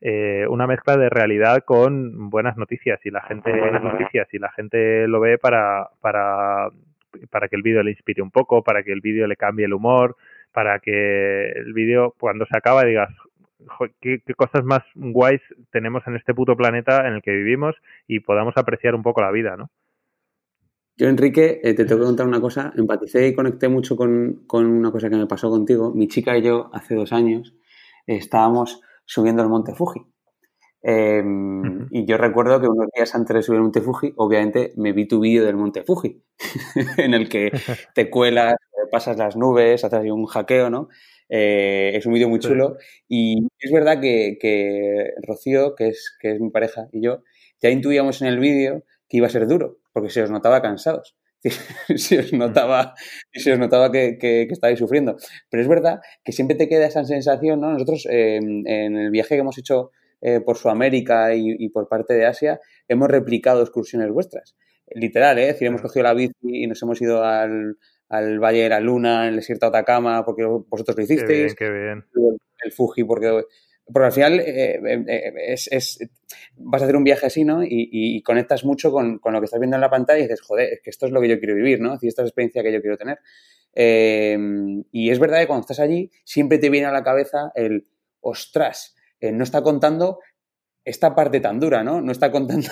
[0.00, 4.50] eh, una mezcla de realidad con buenas noticias y la gente buenas noticias y la
[4.50, 6.68] gente lo ve para para
[7.30, 9.72] para que el vídeo le inspire un poco, para que el vídeo le cambie el
[9.72, 10.16] humor,
[10.52, 13.10] para que el vídeo cuando se acaba digas
[14.00, 15.40] ¿qué, qué, cosas más guays
[15.70, 17.74] tenemos en este puto planeta en el que vivimos
[18.06, 19.70] y podamos apreciar un poco la vida, ¿no?
[20.98, 22.72] Yo, Enrique, eh, te tengo que contar una cosa.
[22.74, 25.92] Empaticé y conecté mucho con, con, una cosa que me pasó contigo.
[25.92, 27.54] Mi chica y yo, hace dos años,
[28.06, 30.00] estábamos subiendo el Monte Fuji.
[30.82, 31.88] Eh, uh-huh.
[31.90, 35.06] Y yo recuerdo que unos días antes de subir el Monte Fuji, obviamente me vi
[35.06, 36.22] tu vídeo del Monte Fuji,
[36.96, 37.50] en el que
[37.94, 38.54] te cuelas,
[38.90, 40.88] pasas las nubes, haces un hackeo, ¿no?
[41.28, 42.76] Eh, es un vídeo muy chulo.
[43.08, 47.22] Y es verdad que, que Rocío, que es, que es mi pareja, y yo,
[47.60, 51.16] ya intuíamos en el vídeo que iba a ser duro, porque se os notaba cansados.
[51.96, 52.94] se os notaba,
[53.32, 55.16] se os notaba que, que, que, estabais sufriendo.
[55.50, 57.72] Pero es verdad que siempre te queda esa sensación, ¿no?
[57.72, 62.14] Nosotros eh, en el viaje que hemos hecho eh, por Sudamérica y, y, por parte
[62.14, 64.56] de Asia, hemos replicado excursiones vuestras.
[64.88, 65.42] Literal, ¿eh?
[65.42, 67.76] Es decir, hemos cogido la bici y nos hemos ido al,
[68.08, 71.54] al Valle de la Luna, en el desierto de Atacama, porque vosotros lo hicisteis.
[71.54, 72.38] Qué bien, qué bien.
[72.62, 73.44] El Fuji, porque,
[73.92, 75.98] porque al final eh, eh, es, es,
[76.56, 77.62] vas a hacer un viaje así, ¿no?
[77.62, 80.40] Y, y, conectas mucho con, con, lo que estás viendo en la pantalla y dices,
[80.40, 81.98] joder, es que esto es lo que yo quiero vivir, ¿no?
[82.00, 83.18] Y esta es la experiencia que yo quiero tener.
[83.74, 84.38] Eh,
[84.90, 87.86] y es verdad que cuando estás allí, siempre te viene a la cabeza el,
[88.20, 90.20] ostras, no está contando
[90.86, 92.00] esta parte tan dura, ¿no?
[92.00, 92.68] No está contando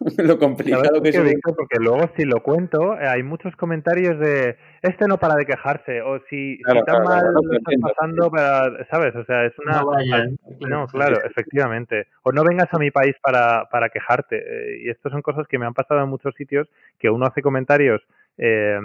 [0.18, 1.16] lo complicado que es.
[1.44, 4.56] Porque luego si lo cuento, hay muchos comentarios de
[4.86, 7.74] este no para de quejarse, o si, claro, si tan claro, mal claro, lo estás
[7.80, 9.14] pasando, para, ¿sabes?
[9.16, 9.80] O sea, es una...
[9.80, 10.26] No, vaya,
[10.60, 12.06] no claro, efectivamente.
[12.22, 14.36] O no vengas a mi país para, para quejarte.
[14.38, 16.68] Eh, y estas son cosas que me han pasado en muchos sitios,
[16.98, 18.02] que uno hace comentarios...
[18.38, 18.78] Eh,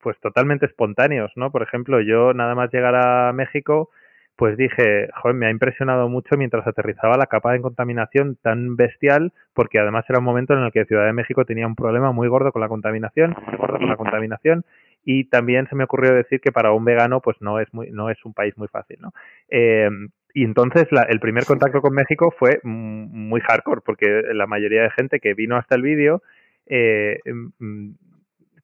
[0.00, 1.50] pues totalmente espontáneos, ¿no?
[1.50, 3.88] Por ejemplo, yo nada más llegar a México,
[4.36, 9.32] pues dije, joder, me ha impresionado mucho mientras aterrizaba la capa de contaminación tan bestial,
[9.54, 12.28] porque además era un momento en el que Ciudad de México tenía un problema muy
[12.28, 14.64] gordo con la contaminación, muy gordo con la contaminación,
[15.04, 18.10] y también se me ocurrió decir que para un vegano, pues no es muy, no
[18.10, 19.12] es un país muy fácil, ¿no?
[19.48, 19.88] Eh,
[20.32, 24.90] y entonces la, el primer contacto con México fue muy hardcore, porque la mayoría de
[24.90, 26.22] gente que vino hasta el vídeo
[26.66, 27.20] eh,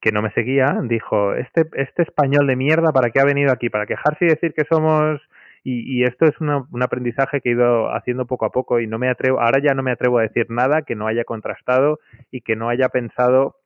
[0.00, 3.68] que no me seguía, dijo, este, este español de mierda, ¿para qué ha venido aquí?
[3.68, 5.20] ¿Para quejarse y decir que somos
[5.62, 8.86] y, y, esto es una, un aprendizaje que he ido haciendo poco a poco y
[8.86, 12.00] no me atrevo, ahora ya no me atrevo a decir nada que no haya contrastado
[12.30, 13.59] y que no haya pensado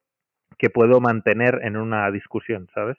[0.58, 2.96] que puedo mantener en una discusión, ¿sabes?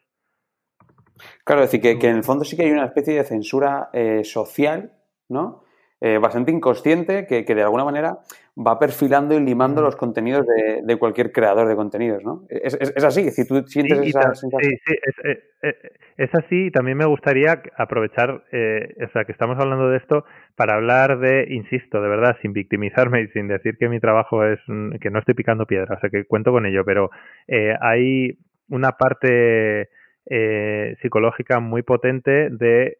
[1.43, 3.89] Claro, es decir, que, que en el fondo sí que hay una especie de censura
[3.93, 4.93] eh, social,
[5.29, 5.64] ¿no?
[6.01, 8.17] Eh, bastante inconsciente que, que, de alguna manera
[8.55, 12.43] va perfilando y limando los contenidos de, de cualquier creador de contenidos, ¿no?
[12.49, 14.71] Es, es, es así, si tú sientes sí, esa sensación.
[14.71, 15.75] Sí, sí, es, es,
[16.17, 20.25] es, así y también me gustaría aprovechar, eh, o sea, que estamos hablando de esto
[20.55, 24.59] para hablar de, insisto, de verdad, sin victimizarme y sin decir que mi trabajo es,
[24.99, 27.09] que no estoy picando piedra, o sea, que cuento con ello, pero
[27.47, 28.37] eh, hay
[28.67, 29.89] una parte
[30.27, 32.97] eh, psicológica muy potente de eh,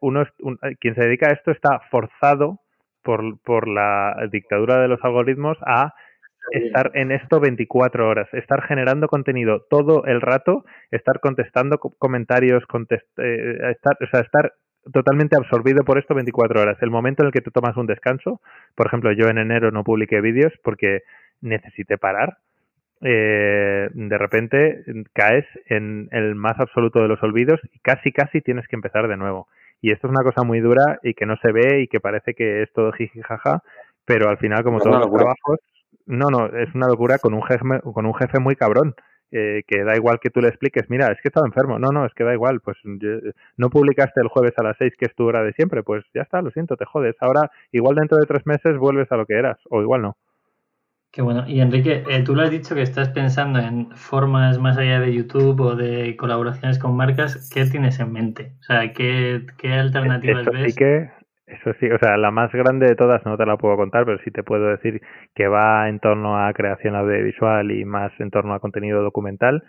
[0.00, 2.60] uno, un, quien se dedica a esto está forzado
[3.02, 5.94] por, por la dictadura de los algoritmos a
[6.52, 13.06] estar en esto 24 horas, estar generando contenido todo el rato, estar contestando comentarios, contest
[13.18, 14.52] eh, estar, o sea, estar
[14.92, 16.78] totalmente absorbido por esto 24 horas.
[16.80, 18.40] El momento en el que tú tomas un descanso,
[18.74, 21.02] por ejemplo, yo en enero no publiqué vídeos porque
[21.40, 22.38] necesité parar,
[23.00, 24.82] eh, de repente
[25.12, 29.16] caes en el más absoluto de los olvidos y casi casi tienes que empezar de
[29.16, 29.48] nuevo.
[29.80, 32.34] Y esto es una cosa muy dura y que no se ve y que parece
[32.34, 33.62] que es todo jiji jaja,
[34.04, 35.58] pero al final como todos los trabajos,
[36.06, 38.94] no, no, es una locura con un jefe, con un jefe muy cabrón.
[39.30, 41.78] Eh, que da igual que tú le expliques, mira, es que estaba enfermo.
[41.78, 43.10] No, no, es que da igual, pues yo,
[43.58, 46.22] no publicaste el jueves a las seis, que es tu hora de siempre, pues ya
[46.22, 47.14] está, lo siento, te jodes.
[47.20, 50.16] Ahora, igual dentro de tres meses vuelves a lo que eras, o igual no.
[51.10, 51.44] Qué bueno.
[51.46, 55.14] Y Enrique, eh, tú lo has dicho que estás pensando en formas más allá de
[55.14, 57.50] YouTube o de colaboraciones con marcas.
[57.52, 58.52] ¿Qué tienes en mente?
[58.60, 60.74] O sea, ¿qué, qué alternativas eso ves?
[60.74, 61.10] Sí que,
[61.46, 64.18] eso sí, o sea, la más grande de todas no te la puedo contar, pero
[64.22, 65.00] sí te puedo decir
[65.34, 69.64] que va en torno a creación audiovisual y más en torno a contenido documental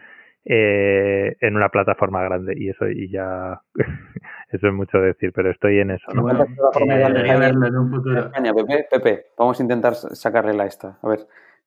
[0.51, 2.55] eh, en una plataforma grande.
[2.57, 3.61] Y eso y ya,
[4.51, 6.11] eso es mucho decir, pero estoy en eso.
[6.11, 6.23] ¿no?
[6.23, 10.97] Bueno, eh, España, Pepe, Pepe, vamos a intentar sacarle la esta.
[11.03, 11.19] A ver,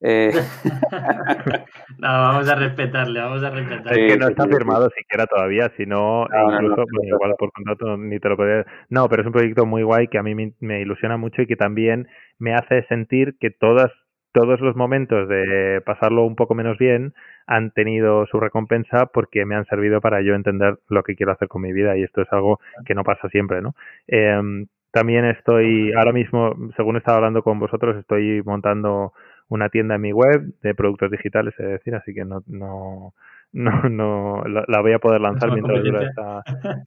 [0.05, 0.33] Eh,
[1.99, 4.07] no, vamos a respetarle, vamos a respetarle.
[4.07, 8.29] Es que no está firmado siquiera todavía, si no, incluso, igual por contrato ni te
[8.29, 8.67] lo podría...
[8.89, 11.55] No, pero es un proyecto muy guay que a mí me, ilusiona mucho y que
[11.55, 12.09] también
[12.41, 13.93] me hace sentir que todas
[14.33, 17.15] todos los momentos de pasarlo un poco menos bien
[17.47, 21.49] han tenido su recompensa porque me han servido para yo entender lo que quiero hacer
[21.49, 23.75] con mi vida y esto es algo que no pasa siempre, ¿no?
[24.09, 29.15] Eh, también estoy, ahora mismo, según estaba hablando con vosotros, estoy montando
[29.49, 33.15] una tienda en mi web de productos digitales, es decir, así que no, no,
[33.53, 36.43] no, no la, voy a poder lanzar mientras dura esta.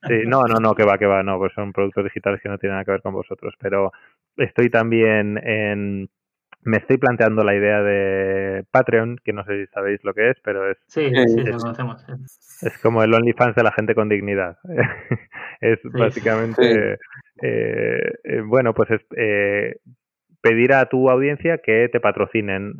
[0.07, 2.57] Sí, no, no, no, que va, que va, no, pues son productos digitales que no
[2.59, 3.91] tienen nada que ver con vosotros, pero
[4.37, 6.09] estoy también en
[6.65, 10.37] me estoy planteando la idea de Patreon, que no sé si sabéis lo que es,
[10.43, 10.77] pero es.
[10.87, 12.03] Sí, sí, lo conocemos.
[12.63, 14.57] Es como el OnlyFans de la gente con dignidad.
[15.61, 16.97] es básicamente.
[17.41, 19.75] Eh, eh, bueno, pues es eh,
[20.41, 22.73] pedir a tu audiencia que te patrocinen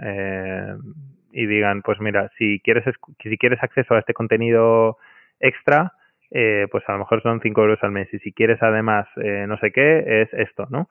[1.32, 2.86] y digan: Pues mira, si quieres,
[3.22, 4.98] si quieres acceso a este contenido
[5.40, 5.94] extra,
[6.32, 8.12] pues a lo mejor son 5 euros al mes.
[8.14, 10.90] Y si quieres además no sé qué, es esto, ¿no?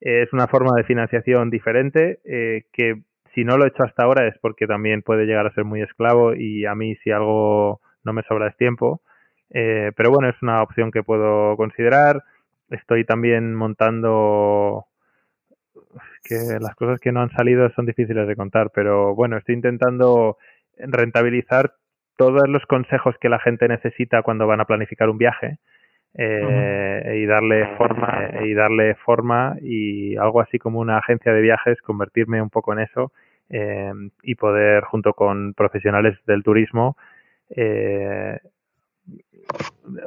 [0.00, 3.02] Es una forma de financiación diferente eh, que
[3.34, 5.82] si no lo he hecho hasta ahora es porque también puede llegar a ser muy
[5.82, 9.02] esclavo y a mí si algo no me sobra es tiempo.
[9.50, 12.24] Eh, pero bueno, es una opción que puedo considerar.
[12.70, 14.86] Estoy también montando
[16.24, 20.38] que las cosas que no han salido son difíciles de contar, pero bueno, estoy intentando
[20.78, 21.74] rentabilizar
[22.16, 25.58] todos los consejos que la gente necesita cuando van a planificar un viaje
[26.18, 31.80] eh, y darle forma y darle forma y algo así como una agencia de viajes
[31.82, 33.12] convertirme un poco en eso
[33.50, 33.92] eh,
[34.22, 36.96] y poder junto con profesionales del turismo
[37.50, 38.38] eh,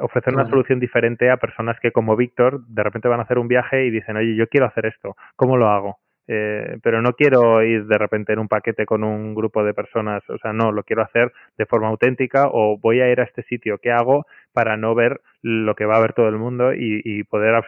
[0.00, 3.46] ofrecer una solución diferente a personas que como Víctor de repente van a hacer un
[3.46, 5.98] viaje y dicen oye yo quiero hacer esto cómo lo hago
[6.32, 10.22] eh, pero no quiero ir de repente en un paquete con un grupo de personas,
[10.30, 13.42] o sea, no, lo quiero hacer de forma auténtica o voy a ir a este
[13.42, 17.24] sitio, ¿qué hago para no ver lo que va a ver todo el mundo y,
[17.24, 17.64] poder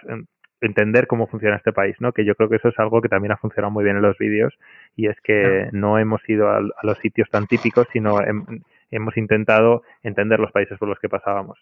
[0.60, 2.12] entender cómo funciona este país, ¿no?
[2.12, 4.16] Que yo creo que eso es algo que también ha funcionado muy bien en los
[4.16, 4.56] vídeos
[4.94, 8.20] y es que no hemos ido a, los sitios tan típicos, sino
[8.92, 11.58] hemos intentado entender los países por los que pasábamos.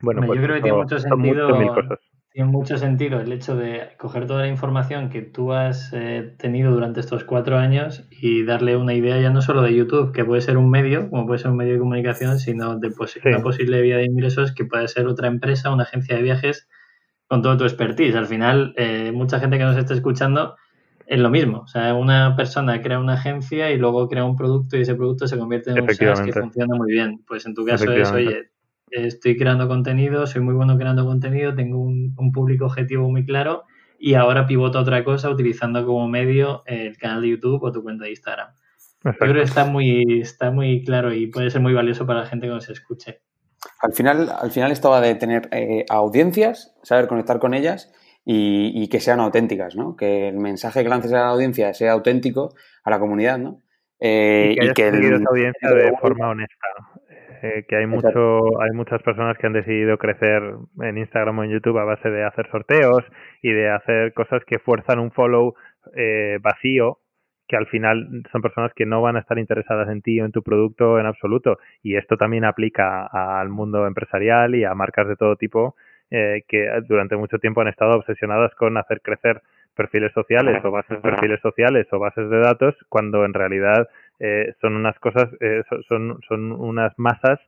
[0.00, 1.58] Bueno, pues yo creo que tiene mucho sentido.
[1.58, 1.98] Mil cosas
[2.32, 6.70] tiene mucho sentido el hecho de coger toda la información que tú has eh, tenido
[6.70, 10.40] durante estos cuatro años y darle una idea ya no solo de YouTube, que puede
[10.40, 12.92] ser un medio, como puede ser un medio de comunicación, sino de
[13.24, 16.68] una posible vía de ingresos que puede ser otra empresa, una agencia de viajes,
[17.26, 18.14] con todo tu expertise.
[18.14, 20.56] Al final, eh, mucha gente que nos está escuchando
[21.06, 21.62] es lo mismo.
[21.62, 25.26] O sea, una persona crea una agencia y luego crea un producto y ese producto
[25.26, 27.24] se convierte en un SaaS que funciona muy bien.
[27.26, 28.49] Pues en tu caso es, oye,
[28.90, 33.64] estoy creando contenido, soy muy bueno creando contenido, tengo un, público objetivo muy claro
[33.98, 37.82] y ahora pivoto a otra cosa utilizando como medio el canal de YouTube o tu
[37.82, 38.48] cuenta de Instagram.
[39.04, 42.26] Yo creo que está muy, está muy claro y puede ser muy valioso para la
[42.26, 43.22] gente que nos escuche.
[43.80, 47.92] Al final, al final estaba de tener eh, audiencias, saber conectar con ellas
[48.24, 49.96] y, que sean auténticas, ¿no?
[49.96, 53.62] Que el mensaje que lances a la audiencia sea auténtico a la comunidad, ¿no?
[53.98, 56.66] Eh, y que, esa audiencia de forma honesta.
[57.42, 60.42] Eh, que hay mucho hay muchas personas que han decidido crecer
[60.82, 63.02] en Instagram o en YouTube a base de hacer sorteos
[63.40, 65.54] y de hacer cosas que fuerzan un follow
[65.96, 66.98] eh, vacío
[67.48, 70.30] que al final son personas que no van a estar interesadas en ti o en
[70.30, 71.58] tu producto en absoluto.
[71.82, 75.74] Y esto también aplica al mundo empresarial y a marcas de todo tipo
[76.12, 79.42] eh, que durante mucho tiempo han estado obsesionadas con hacer crecer
[79.74, 83.88] perfiles sociales o bases perfiles sociales o bases de datos cuando en realidad
[84.20, 87.40] eh, son unas cosas, eh, son, son unas masas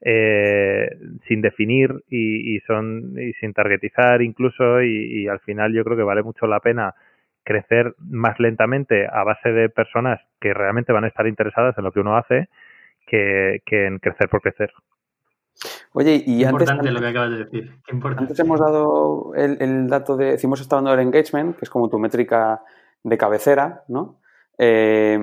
[0.00, 0.90] eh,
[1.28, 6.02] sin definir y, y, son y sin targetizar incluso y, al final yo creo que
[6.02, 6.94] vale mucho la pena
[7.44, 11.92] crecer más lentamente a base de personas que realmente van a estar interesadas en lo
[11.92, 12.48] que uno hace
[13.06, 14.72] que, que en crecer por crecer.
[15.92, 17.72] Oye, y antes, importante lo que acabas de decir.
[18.16, 21.88] Antes hemos dado el, el dato de, hemos estado hablando del engagement, que es como
[21.88, 22.60] tu métrica
[23.04, 24.18] de cabecera, ¿no?
[24.58, 25.18] Eh,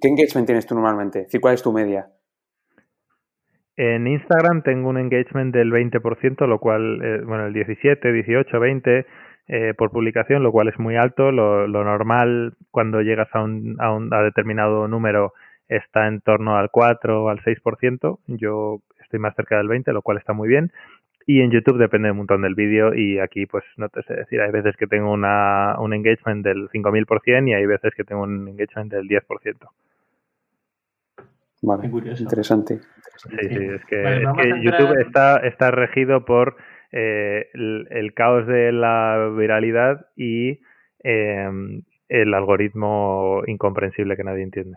[0.00, 1.26] ¿Qué engagement tienes tú normalmente?
[1.40, 2.08] ¿Cuál es tu media?
[3.76, 9.06] En Instagram tengo un engagement del 20%, lo cual, eh, bueno, el 17, 18, 20
[9.76, 11.32] por publicación, lo cual es muy alto.
[11.32, 15.32] Lo, normal cuando llegas a un, a un a determinado número
[15.66, 18.18] está en torno al 4 o al 6%.
[18.26, 20.70] Yo estoy más cerca del 20, lo cual está muy bien.
[21.26, 24.40] Y en YouTube depende un montón del vídeo y aquí pues no te sé decir,
[24.40, 28.48] hay veces que tengo una, un engagement del 5000% y hay veces que tengo un
[28.48, 29.56] engagement del 10%.
[31.62, 31.86] Vale,
[32.18, 32.80] interesante.
[33.16, 34.24] Sí, sí, es que,
[34.62, 36.56] YouTube está, está regido por
[36.90, 40.60] eh, el, caos de la viralidad y
[41.00, 44.76] em, el algoritmo incomprensible que nadie entiende.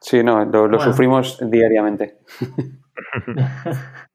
[0.00, 2.14] Sí, no, lo, sufrimos diariamente.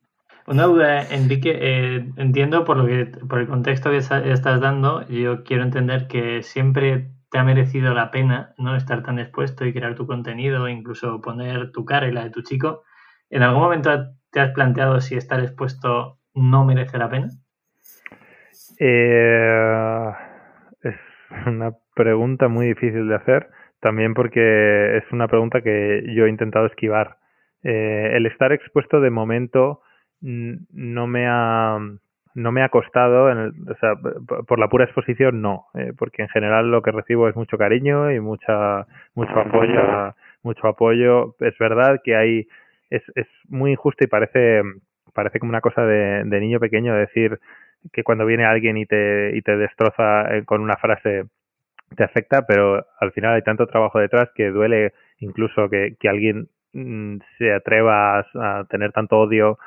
[0.47, 5.43] Una duda, Enrique, eh, entiendo por lo que por el contexto que estás dando, yo
[5.43, 9.95] quiero entender que siempre te ha merecido la pena no estar tan expuesto y crear
[9.95, 12.83] tu contenido, incluso poner tu cara y la de tu chico.
[13.31, 13.89] ¿En algún momento
[14.31, 17.27] te has planteado si estar expuesto no merece la pena?
[18.79, 20.11] Eh,
[20.83, 20.95] es
[21.47, 26.67] una pregunta muy difícil de hacer, también porque es una pregunta que yo he intentado
[26.67, 27.17] esquivar.
[27.63, 29.81] Eh, el estar expuesto de momento
[30.21, 31.77] no me ha
[32.35, 33.93] no me ha costado, en o sea,
[34.45, 38.11] por la pura exposición no, eh, porque en general lo que recibo es mucho cariño
[38.11, 38.85] y mucha
[39.15, 40.13] mucho apoyo,
[40.43, 41.35] mucho apoyo.
[41.39, 42.47] Es verdad que hay
[42.89, 44.61] es, es muy injusto y parece
[45.13, 47.39] parece como una cosa de, de niño pequeño decir
[47.93, 51.25] que cuando viene alguien y te y te destroza eh, con una frase
[51.95, 56.49] te afecta, pero al final hay tanto trabajo detrás que duele incluso que, que alguien
[56.73, 59.57] mm, se atreva a tener tanto odio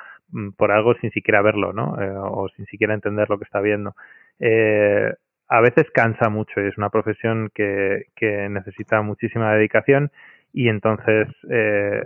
[0.56, 2.00] por algo sin siquiera verlo, ¿no?
[2.00, 3.94] Eh, o sin siquiera entender lo que está viendo.
[4.38, 5.12] Eh,
[5.48, 10.10] a veces cansa mucho y es una profesión que, que necesita muchísima dedicación
[10.52, 12.02] y entonces eh,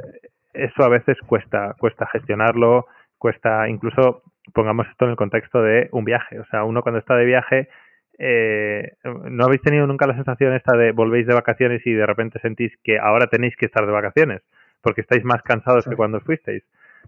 [0.52, 2.86] eso a veces cuesta, cuesta gestionarlo,
[3.18, 4.22] cuesta incluso
[4.54, 7.68] pongamos esto en el contexto de un viaje, o sea, uno cuando está de viaje
[8.18, 12.38] eh, ¿no habéis tenido nunca la sensación esta de volvéis de vacaciones y de repente
[12.40, 14.42] sentís que ahora tenéis que estar de vacaciones
[14.80, 16.62] porque estáis más cansados que cuando fuisteis?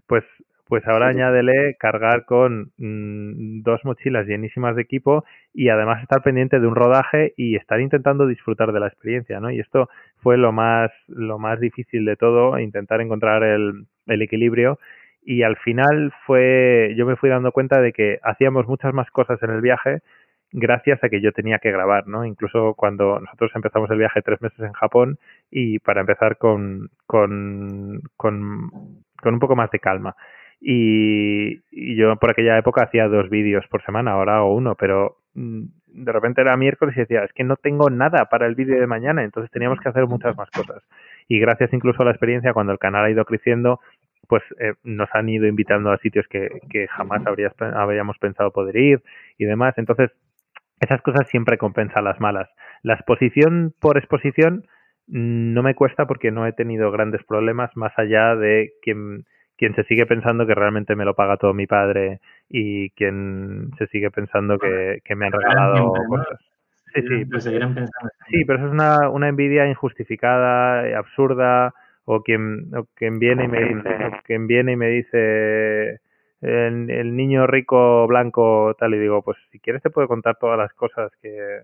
[0.07, 0.23] Pues
[0.67, 6.59] pues ahora añádele cargar con mm, dos mochilas llenísimas de equipo y además estar pendiente
[6.59, 9.51] de un rodaje y estar intentando disfrutar de la experiencia, ¿no?
[9.51, 14.79] Y esto fue lo más, lo más difícil de todo, intentar encontrar el, el equilibrio
[15.23, 19.41] y al final fue, yo me fui dando cuenta de que hacíamos muchas más cosas
[19.43, 20.01] en el viaje
[20.51, 22.25] gracias a que yo tenía que grabar, ¿no?
[22.25, 25.19] Incluso cuando nosotros empezamos el viaje tres meses en Japón
[25.51, 28.71] y para empezar con, con, con,
[29.21, 30.15] con un poco más de calma.
[30.67, 31.61] Y,
[31.95, 36.11] yo por aquella época hacía dos vídeos por semana, ahora hago uno, pero mm, de
[36.11, 39.23] repente era miércoles y decía, es que no tengo nada para el vídeo de mañana,
[39.23, 40.81] entonces teníamos que hacer muchas más cosas.
[41.27, 43.79] Y gracias incluso a la experiencia, cuando el canal ha ido creciendo,
[44.27, 48.75] pues eh, nos han ido invitando a sitios que, que jamás habrías, habríamos pensado poder
[48.75, 49.03] ir
[49.37, 49.75] y demás.
[49.77, 50.09] Entonces,
[50.79, 52.49] esas cosas siempre compensan las malas.
[52.81, 54.65] La exposición por exposición
[55.09, 58.95] mm, no me cuesta porque no he tenido grandes problemas más allá de que
[59.57, 63.87] quien se sigue pensando que realmente me lo paga todo mi padre y quien se
[63.87, 66.39] sigue pensando que, me han regalado cosas.
[66.93, 67.25] Sí, sí.
[67.25, 71.73] Pues, sí, pero eso es una, una envidia injustificada, eh, absurda,
[72.05, 75.99] o quien, o quien viene y me dice, quien viene y me dice
[76.41, 80.57] el, el, niño rico blanco tal y digo, pues si quieres te puedo contar todas
[80.57, 81.63] las cosas que,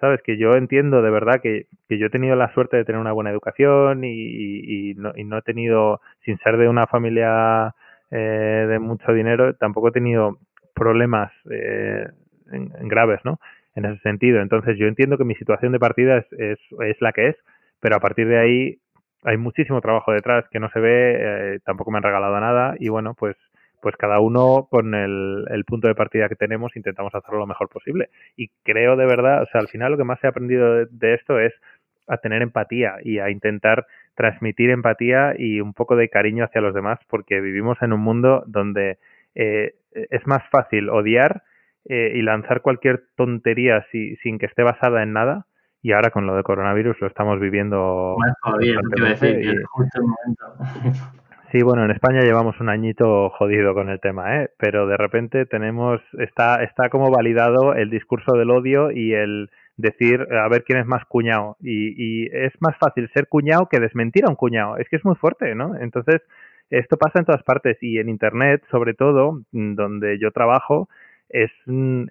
[0.00, 3.00] sabes que yo entiendo de verdad que, que yo he tenido la suerte de tener
[3.00, 7.74] una buena educación y, y, no, y no he tenido, sin ser de una familia
[8.10, 10.38] eh, de mucho dinero, tampoco he tenido
[10.74, 12.06] problemas eh,
[12.46, 13.38] graves, ¿no?
[13.74, 14.40] En ese sentido.
[14.40, 17.36] Entonces yo entiendo que mi situación de partida es, es, es la que es,
[17.80, 18.78] pero a partir de ahí
[19.24, 22.88] hay muchísimo trabajo detrás que no se ve, eh, tampoco me han regalado nada y
[22.88, 23.36] bueno, pues
[23.80, 27.68] pues cada uno con el, el, punto de partida que tenemos intentamos hacerlo lo mejor
[27.68, 28.10] posible.
[28.36, 31.38] Y creo de verdad, o sea, al final lo que más he aprendido de, esto
[31.38, 31.52] es
[32.06, 36.74] a tener empatía y a intentar transmitir empatía y un poco de cariño hacia los
[36.74, 38.98] demás porque vivimos en un mundo donde
[39.34, 41.42] eh, es más fácil odiar
[41.84, 45.46] eh, y lanzar cualquier tontería si, sin que esté basada en nada
[45.82, 48.16] y ahora con lo de coronavirus lo estamos viviendo.
[51.50, 54.50] Sí, bueno, en España llevamos un añito jodido con el tema, ¿eh?
[54.58, 60.26] pero de repente tenemos, está, está como validado el discurso del odio y el decir
[60.30, 61.56] a ver quién es más cuñado.
[61.60, 64.76] Y, y es más fácil ser cuñado que desmentir a un cuñado.
[64.76, 65.74] Es que es muy fuerte, ¿no?
[65.80, 66.20] Entonces,
[66.68, 70.90] esto pasa en todas partes y en Internet, sobre todo, donde yo trabajo,
[71.28, 71.50] es,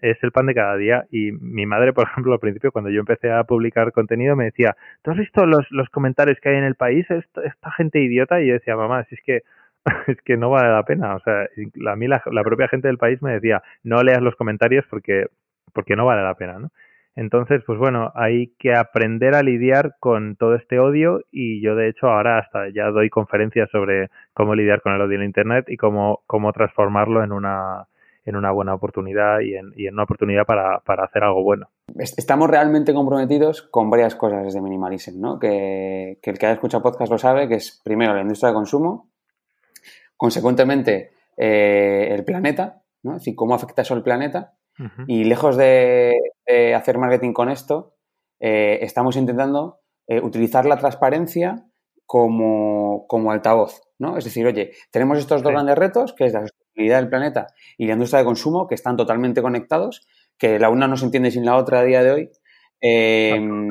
[0.02, 1.06] es el pan de cada día.
[1.12, 4.76] Y mi madre, por ejemplo, al principio, cuando yo empecé a publicar contenido, me decía,
[5.02, 7.10] ¿tú has visto los, los comentarios que hay en el país?
[7.10, 8.42] Esta, esta gente idiota.
[8.42, 9.42] Y yo decía, mamá, si es que
[10.08, 11.16] es que no vale la pena.
[11.16, 14.36] O sea, a mí la, la, propia gente del país me decía, no leas los
[14.36, 15.28] comentarios porque,
[15.74, 16.72] porque no vale la pena, ¿no?
[17.16, 21.90] Entonces, pues bueno, hay que aprender a lidiar con todo este odio y yo de
[21.90, 25.78] hecho ahora hasta ya doy conferencias sobre cómo lidiar con el odio en Internet y
[25.78, 27.88] cómo, cómo transformarlo en una,
[28.28, 31.70] en una buena oportunidad y en, y en una oportunidad para, para, hacer algo bueno.
[31.98, 35.40] Estamos realmente comprometidos con varias cosas desde Minimalism, ¿no?
[35.40, 38.56] Que, que el que haya escuchado podcast lo sabe, que es primero la industria de
[38.56, 39.10] consumo,
[40.18, 43.14] consecuentemente eh, el planeta, ¿no?
[43.14, 44.54] Es decir, cómo afecta eso al planeta.
[45.08, 46.14] Y lejos de,
[46.76, 47.96] hacer marketing con esto,
[48.40, 51.66] eh, estamos intentando eh, utilizar la transparencia
[52.06, 54.18] como, como altavoz, ¿no?
[54.18, 56.42] Es decir, oye, tenemos estos dos grandes retos, que es la
[56.78, 57.48] sostenibilidad del planeta
[57.78, 60.08] y la industria de consumo, que están totalmente conectados,
[60.38, 62.32] que la una no se entiende sin la otra a día de hoy.
[62.80, 63.68] Em,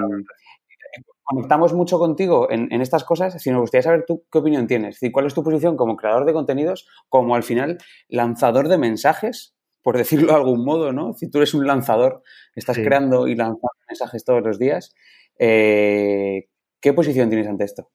[1.22, 5.12] conectamos mucho contigo en, estas cosas, si nos gustaría saber tú qué opinión tienes, es
[5.12, 7.78] cuál es tu posición como creador de contenidos, como al final
[8.08, 11.14] lanzador de mensajes, por decirlo de algún modo, ¿no?
[11.14, 12.22] Si tú eres un lanzador,
[12.54, 14.94] estás creando y lanzando mensajes todos los días,
[15.38, 16.48] eh,
[16.80, 17.90] ¿qué posición tienes ante esto?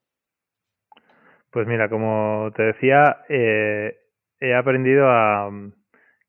[1.51, 4.00] Pues mira, como te decía, eh,
[4.41, 5.49] he aprendido a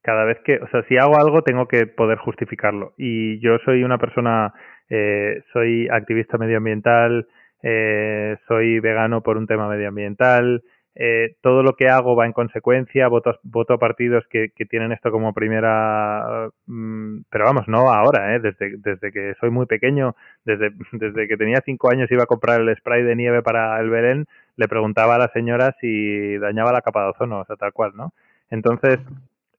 [0.03, 2.93] cada vez que, o sea, si hago algo tengo que poder justificarlo.
[2.99, 4.53] Y yo soy una persona,
[4.91, 7.29] eh, soy activista medioambiental,
[7.63, 10.63] eh, soy vegano por un tema medioambiental,
[10.95, 15.11] eh, todo lo que hago va en consecuencia, voto, voto a partidos que, tienen esto
[15.11, 18.41] como primera, mm, pero vamos, no ahora, ¿eh?
[18.41, 20.15] desde, desde que soy muy pequeño,
[20.45, 23.89] desde, desde que tenía cinco años iba a comprar el spray de nieve para el
[23.91, 24.27] Belén,
[24.57, 27.93] le preguntaba a la señora si dañaba la capa de ozono, o sea, tal cual,
[27.97, 28.13] ¿no?
[28.51, 28.99] Entonces,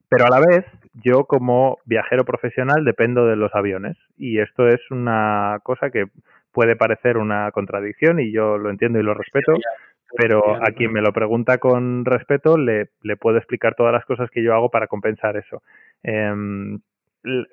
[0.10, 0.66] pero a la vez,
[1.04, 6.06] yo como viajero profesional dependo de los aviones y esto es una cosa que
[6.52, 9.54] puede parecer una contradicción y yo lo entiendo y lo respeto,
[10.16, 14.30] pero a quien me lo pregunta con respeto le, le puedo explicar todas las cosas
[14.30, 15.64] que yo hago para compensar eso.
[16.04, 16.80] Em,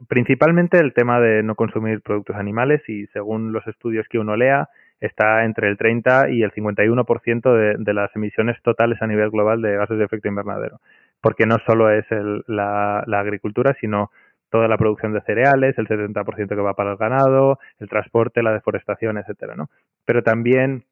[0.08, 4.68] principalmente el tema de no consumir productos animales y según los estudios que uno lea
[5.00, 9.62] está entre el 30 y el 51% de, de las emisiones totales a nivel global
[9.62, 10.80] de gases de efecto invernadero,
[11.22, 14.10] porque no solo es el, la, la agricultura, sino
[14.50, 18.52] toda la producción de cereales, el 70% que va para el ganado, el transporte, la
[18.52, 19.70] deforestación, etcétera, ¿no?
[20.04, 20.84] Pero también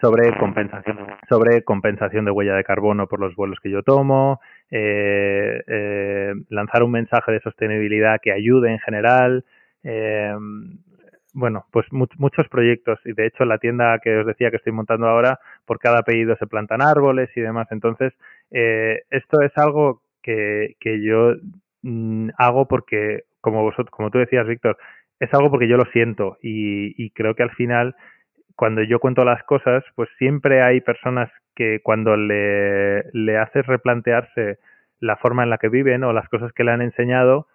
[0.00, 5.62] sobre compensación, sobre compensación de huella de carbono por los vuelos que yo tomo, eh,
[5.66, 9.44] eh, lanzar un mensaje de sostenibilidad que ayude en general,
[9.82, 10.34] eh,
[11.34, 15.06] bueno, pues muchos proyectos y de hecho la tienda que os decía que estoy montando
[15.06, 17.68] ahora, por cada apellido se plantan árboles y demás.
[17.70, 18.12] Entonces,
[18.50, 21.34] esto es algo que, que yo
[21.82, 24.78] mm, hago porque, como vosotros, como tú decías, Víctor,
[25.20, 27.94] es algo porque yo lo siento y, y creo que al final
[28.58, 34.58] cuando yo cuento las cosas, pues siempre hay personas que cuando le, le haces replantearse
[34.98, 37.46] la forma en la que viven o las cosas que le han enseñado,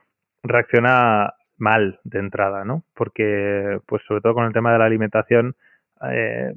[0.44, 2.86] reacciona mal de entrada, ¿no?
[2.96, 5.58] Porque, pues sobre todo con el tema de la alimentación,
[6.10, 6.54] eh,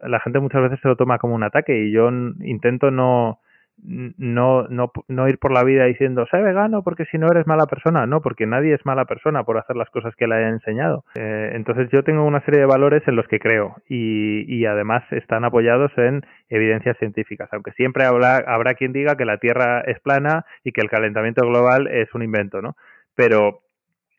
[0.00, 3.40] la gente muchas veces se lo toma como un ataque y yo intento no,
[3.84, 7.66] no, no, no ir por la vida diciendo, sé vegano porque si no eres mala
[7.66, 8.06] persona.
[8.06, 11.04] No, porque nadie es mala persona por hacer las cosas que le haya enseñado.
[11.14, 15.04] Eh, entonces yo tengo una serie de valores en los que creo y, y además
[15.10, 20.00] están apoyados en evidencias científicas, aunque siempre habrá, habrá quien diga que la Tierra es
[20.00, 22.76] plana y que el calentamiento global es un invento, ¿no?
[23.14, 23.60] Pero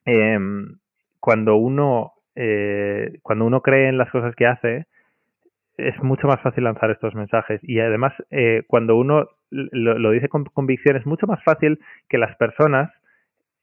[0.06, 0.38] eh,
[1.20, 4.86] cuando uno eh, cuando uno cree en las cosas que hace,
[5.78, 10.46] es mucho más fácil lanzar estos mensajes y además eh, cuando uno lo, dice con
[10.46, 12.92] convicción, es mucho más fácil que las personas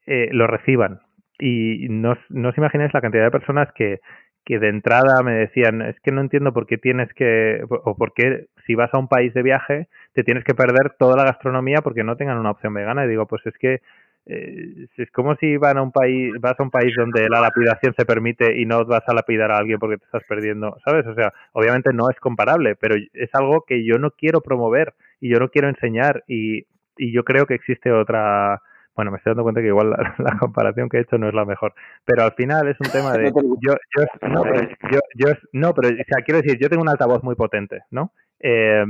[0.05, 1.01] eh, lo reciban.
[1.39, 3.99] Y no, no os imagináis la cantidad de personas que,
[4.47, 8.13] que de entrada me decían, es que no entiendo por qué tienes que, o por
[8.13, 11.81] qué si vas a un país de viaje, te tienes que perder toda la gastronomía
[11.83, 13.05] porque no tengan una opción vegana.
[13.05, 13.81] Y digo, pues es que
[14.25, 17.93] eh, es como si van a un país, vas a un país donde la lapidación
[17.97, 21.05] se permite y no vas a lapidar a alguien porque te estás perdiendo, ¿sabes?
[21.07, 25.29] O sea, obviamente no es comparable, pero es algo que yo no quiero promover y
[25.29, 26.65] yo no quiero enseñar y,
[26.97, 28.61] y yo creo que existe otra,
[28.95, 31.45] bueno, me estoy dando cuenta que igual la, comparación que he hecho no es la
[31.45, 31.73] mejor,
[32.05, 35.89] pero al final es un tema de yo yo no, pero yo, yo no, pero
[35.89, 38.11] o sea, quiero decir, yo tengo un altavoz muy potente, ¿no?
[38.39, 38.85] Eh,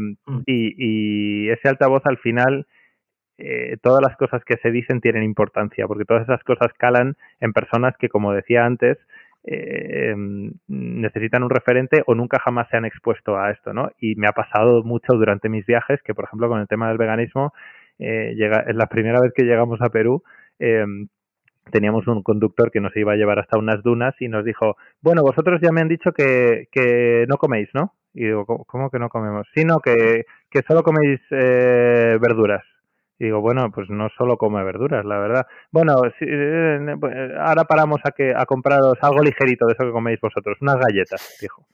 [0.46, 2.68] y, y ese altavoz al final
[3.40, 7.54] eh, todas las cosas que se dicen tienen importancia, porque todas esas cosas calan en
[7.54, 8.98] personas que, como decía antes,
[9.50, 10.14] eh,
[10.68, 13.92] necesitan un referente o nunca jamás se han expuesto a esto, ¿no?
[14.00, 16.98] Y me ha pasado mucho durante mis viajes que, por ejemplo, con el tema del
[16.98, 17.54] veganismo,
[17.98, 20.22] eh, llega, es la primera vez que llegamos a Perú,
[20.60, 20.86] eh,
[21.72, 25.22] teníamos un conductor que nos iba a llevar hasta unas dunas y nos dijo, bueno,
[25.22, 27.94] vosotros ya me han dicho que, que no coméis, ¿no?
[28.14, 29.48] Y digo, ¿cómo, que no comemos?
[29.56, 32.64] Sí, no, que, que solo coméis eh, verduras.
[33.20, 35.48] Y digo, bueno, pues no solo come verduras, la verdad.
[35.72, 40.20] Bueno, eh, pues, ahora paramos a que a compraros algo ligerito de eso que coméis
[40.22, 41.66] vosotros, unas galletas, dijo.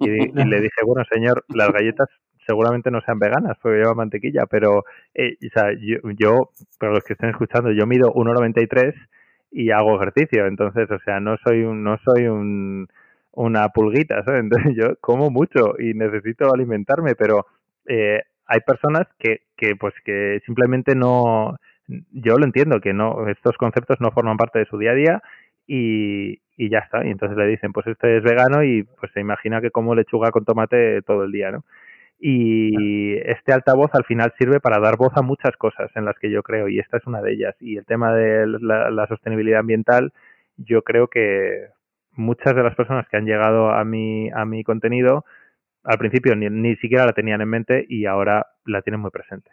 [0.00, 2.08] Y, le dije, bueno, señor, las galletas
[2.46, 4.84] seguramente no sean veganas porque lleva mantequilla, pero
[5.14, 8.94] eh, o sea, yo, yo, para los que estén escuchando, yo mido 1,93
[9.50, 12.88] y hago ejercicio, entonces, o sea, no soy un, no soy un,
[13.32, 14.40] una pulguita, ¿sabes?
[14.44, 17.46] Entonces yo como mucho y necesito alimentarme, pero
[17.86, 23.56] eh, hay personas que, que pues que simplemente no yo lo entiendo que no estos
[23.56, 25.22] conceptos no forman parte de su día a día
[25.66, 27.06] y, y ya está.
[27.06, 30.30] Y entonces le dicen, pues este es vegano y pues se imagina que como lechuga
[30.30, 31.64] con tomate todo el día, ¿no?
[32.20, 36.30] Y este altavoz al final sirve para dar voz a muchas cosas en las que
[36.32, 37.54] yo creo y esta es una de ellas.
[37.60, 40.12] Y el tema de la, sostenibilidad ambiental,
[40.56, 41.68] yo creo que
[42.12, 45.24] muchas de las personas que han llegado a mi, a mi contenido
[45.84, 49.50] al principio ni, ni siquiera la tenían en mente y ahora la tienen muy presente.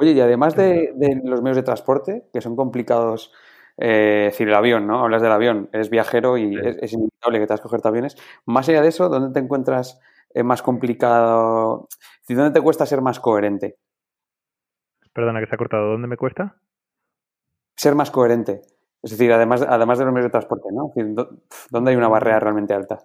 [0.00, 3.32] Oye, y además de, los medios de transporte, que son complicados,
[3.76, 5.00] eh, decir, el avión, ¿no?
[5.00, 8.16] Hablas del avión, eres viajero y es, inevitable que te vas a coger aviones.
[8.46, 10.00] Más allá de eso, ¿dónde te encuentras
[10.32, 11.88] eh, más complicado?
[12.28, 13.76] ¿Dónde te cuesta ser más coherente?
[15.12, 15.90] Perdona, que se ha cortado.
[15.90, 16.60] ¿Dónde me cuesta?
[17.74, 18.62] Ser más coherente.
[19.02, 20.92] Es decir, además, además de los medios de transporte, ¿no?
[21.70, 23.00] ¿Dónde hay una barrera realmente alta?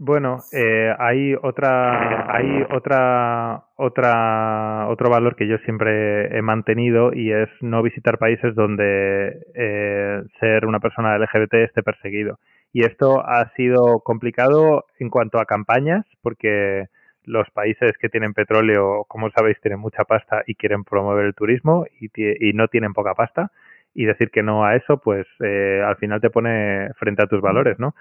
[0.00, 7.32] Bueno, eh, hay otra, hay otra, otra, otro valor que yo siempre he mantenido y
[7.32, 12.38] es no visitar países donde eh, ser una persona LGBT esté perseguido.
[12.72, 16.86] Y esto ha sido complicado en cuanto a campañas, porque
[17.24, 21.86] los países que tienen petróleo, como sabéis, tienen mucha pasta y quieren promover el turismo
[22.00, 23.50] y, y no tienen poca pasta.
[23.94, 27.40] Y decir que no a eso, pues eh, al final te pone frente a tus
[27.40, 27.96] valores, ¿no?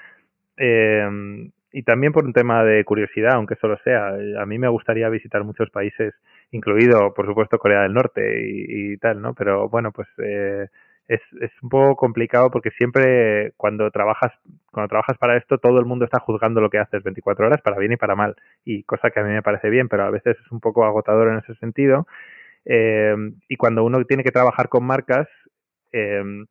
[0.58, 4.10] Eh, y también por un tema de curiosidad, aunque solo sea.
[4.40, 6.14] A mí me gustaría visitar muchos países,
[6.52, 9.34] incluido, por supuesto, Corea del Norte y, tal, ¿no?
[9.34, 10.68] Pero bueno, pues eh,
[11.08, 14.32] es, es un poco complicado porque siempre cuando trabajas
[14.72, 17.78] cuando trabajas para esto todo el mundo está juzgando lo que haces 24 horas para
[17.78, 20.38] bien y para mal y cosa que a mí me parece bien pero a veces
[20.38, 22.08] es un poco agotador en ese sentido
[22.66, 23.16] eh,
[23.48, 25.30] y cuando uno tiene que trabajar con marcas
[25.94, 26.46] eh,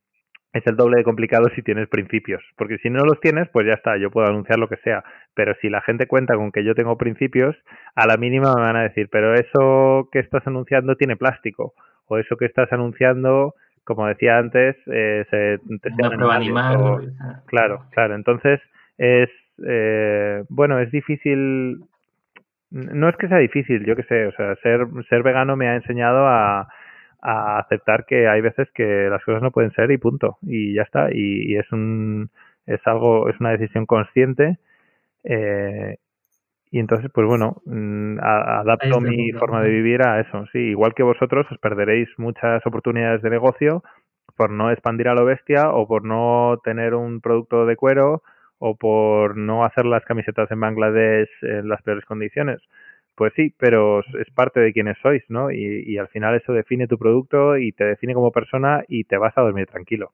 [0.56, 3.74] es el doble de complicado si tienes principios, porque si no los tienes, pues ya
[3.74, 5.04] está, yo puedo anunciar lo que sea,
[5.34, 7.56] pero si la gente cuenta con que yo tengo principios,
[7.94, 11.74] a la mínima me van a decir, pero eso que estás anunciando tiene plástico,
[12.06, 13.54] o eso que estás anunciando,
[13.84, 15.90] como decía antes, eh, se te
[16.30, 17.12] animal.
[17.46, 18.60] claro, claro, entonces
[18.96, 19.28] es,
[19.66, 21.80] eh, bueno, es difícil,
[22.70, 25.76] no es que sea difícil, yo que sé, o sea, ser, ser vegano me ha
[25.76, 26.66] enseñado a
[27.20, 30.82] a aceptar que hay veces que las cosas no pueden ser y punto y ya
[30.82, 32.30] está y, es un
[32.66, 34.58] es algo es una decisión consciente
[35.24, 35.96] eh,
[36.70, 41.02] y entonces pues bueno mm, adapto mi forma de vivir a eso sí igual que
[41.02, 43.82] vosotros os perderéis muchas oportunidades de negocio
[44.36, 48.22] por no expandir a lo bestia o por no tener un producto de cuero
[48.58, 52.60] o por no hacer las camisetas en Bangladesh en las peores condiciones
[53.16, 55.50] pues sí, pero es parte de quienes sois, ¿no?
[55.50, 59.36] Y, al final eso define tu producto y te define como persona y te vas
[59.36, 60.12] a dormir tranquilo.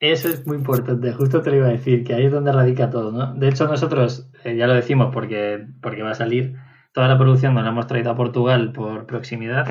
[0.00, 2.90] Eso es muy importante, justo te lo iba a decir, que ahí es donde radica
[2.90, 3.34] todo, ¿no?
[3.34, 6.54] De hecho, nosotros, eh, ya lo decimos porque, porque va a salir,
[6.92, 9.66] toda la producción nos la hemos traído a Portugal por proximidad.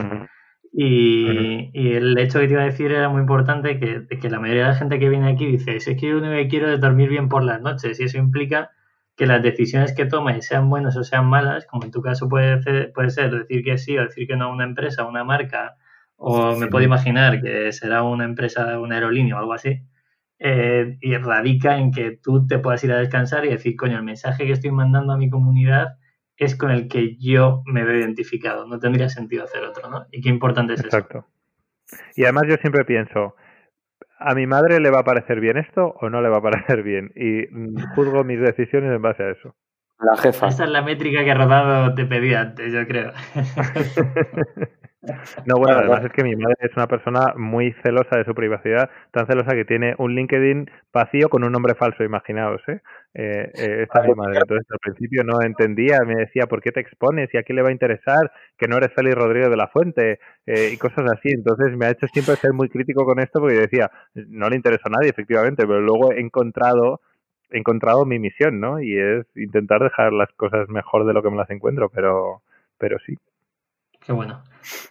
[0.71, 4.63] y, el hecho que te iba a decir era muy importante, que, que la mayoría
[4.63, 6.79] de la gente que viene aquí dice, es que yo lo único que quiero es
[6.79, 8.71] dormir bien por las noches, y eso implica
[9.15, 12.61] que las decisiones que tomes, sean buenas o sean malas, como en tu caso puede
[12.61, 15.77] ser, puede ser decir que sí o decir que no a una empresa, una marca,
[16.17, 19.81] o me puedo imaginar que será una empresa, una aerolínea o algo así,
[20.39, 24.03] eh, y radica en que tú te puedas ir a descansar y decir, coño, el
[24.03, 25.97] mensaje que estoy mandando a mi comunidad
[26.37, 30.05] es con el que yo me veo identificado, no tendría sentido hacer otro, ¿no?
[30.11, 30.87] Y qué importante es eso.
[30.87, 31.27] Exacto.
[32.15, 33.35] Y además yo siempre pienso,
[34.17, 36.83] ¿a mi madre le va a parecer bien esto o no le va a parecer
[36.83, 37.11] bien?
[37.15, 37.47] Y
[37.95, 39.55] juzgo mis decisiones en base a eso.
[39.99, 40.47] La jefa.
[40.47, 43.11] Esa es la métrica que Rodado te pedía antes, yo creo.
[45.45, 48.89] No, bueno, además es que mi madre es una persona muy celosa de su privacidad,
[49.11, 52.81] tan celosa que tiene un LinkedIn vacío con un nombre falso, imaginaos, ¿eh?
[53.13, 54.39] eh, eh esta es mi madre.
[54.39, 57.29] Entonces, al principio no entendía, me decía, ¿por qué te expones?
[57.33, 58.31] ¿Y a quién le va a interesar?
[58.57, 61.29] Que no eres Félix Rodríguez de la Fuente eh, y cosas así.
[61.29, 64.83] Entonces, me ha hecho siempre ser muy crítico con esto porque decía, no le interesa
[64.85, 67.01] a nadie, efectivamente, pero luego he encontrado
[67.51, 68.81] he encontrado mi misión, ¿no?
[68.81, 72.41] Y es intentar dejar las cosas mejor de lo que me las encuentro, pero,
[72.77, 73.17] pero sí.
[74.05, 74.43] Qué bueno.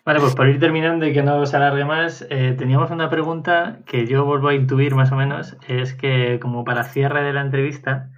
[0.05, 3.79] Vale, pues por ir terminando y que no se alargue más, eh, teníamos una pregunta
[3.87, 5.57] que yo vuelvo a intuir más o menos.
[5.69, 8.11] Es que como para cierre de la entrevista,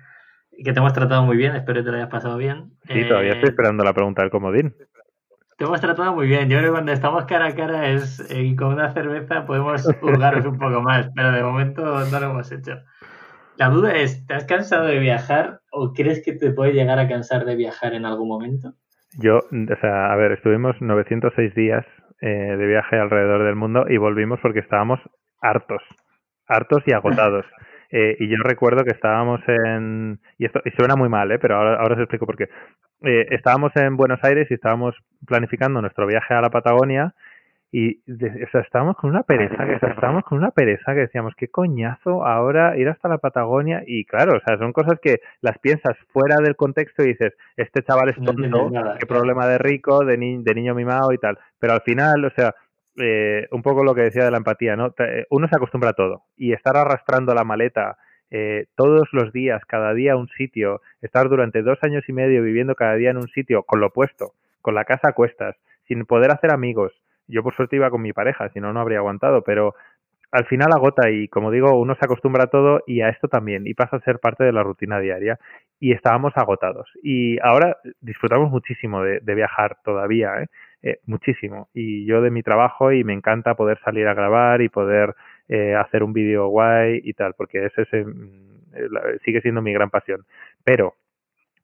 [0.65, 2.73] que te hemos tratado muy bien, espero que te lo hayas pasado bien.
[2.89, 4.75] Sí, todavía estoy eh, esperando la pregunta del comodín.
[5.59, 6.49] Te hemos tratado muy bien.
[6.49, 10.45] Yo creo que cuando estamos cara a cara es, eh, con una cerveza podemos juzgaros
[10.45, 12.79] un poco más, pero de momento no lo hemos hecho.
[13.59, 17.09] La duda es, ¿te has cansado de viajar o crees que te puede llegar a
[17.09, 18.75] cansar de viajar en algún momento?
[19.19, 21.87] Yo, o sea, a ver, estuvimos 906 días
[22.21, 25.01] eh, de viaje alrededor del mundo y volvimos porque estábamos
[25.41, 25.83] hartos,
[26.47, 27.45] hartos y agotados.
[27.89, 31.39] Eh, y yo recuerdo que estábamos en, y esto y suena muy mal, ¿eh?
[31.39, 32.49] pero ahora, ahora os explico por qué.
[33.05, 37.15] Eh, estábamos en Buenos Aires y estábamos planificando nuestro viaje a la Patagonia
[37.79, 41.49] y o sea, estábamos con una pereza, que estábamos con una pereza que decíamos, qué
[41.49, 45.95] coñazo ahora ir hasta la Patagonia y claro, o sea, son cosas que las piensas
[46.09, 50.55] fuera del contexto y dices, este chaval es tonto, qué problema de rico, de, de
[50.55, 52.55] niño mimado y tal, pero al final, o sea,
[52.97, 54.95] eh, un poco lo que decía de la empatía, ¿no?
[55.29, 57.99] Uno se acostumbra a todo y estar arrastrando la maleta
[58.31, 62.43] eh, todos los días, cada día a un sitio, estar durante dos años y medio
[62.43, 64.33] viviendo cada día en un sitio con lo opuesto,
[64.63, 66.95] con la casa a cuestas, sin poder hacer amigos.
[67.29, 69.75] Yo por suerte iba con mi pareja, si no, no habría aguantado, pero
[70.33, 73.67] al final agota y como digo, uno se acostumbra a todo y a esto también
[73.67, 75.39] y pasa a ser parte de la rutina diaria
[75.81, 76.89] y estábamos agotados.
[77.03, 80.47] Y ahora disfrutamos muchísimo de, viajar todavía, ¿eh?
[80.83, 80.99] ¿eh?
[81.07, 81.69] muchísimo.
[81.75, 85.15] Y yo de mi trabajo y me encanta poder salir a grabar y poder
[85.49, 89.91] eh, hacer un vídeo guay y tal, porque ese, ese mm, sigue siendo mi gran
[89.91, 90.25] pasión.
[90.65, 90.95] Pero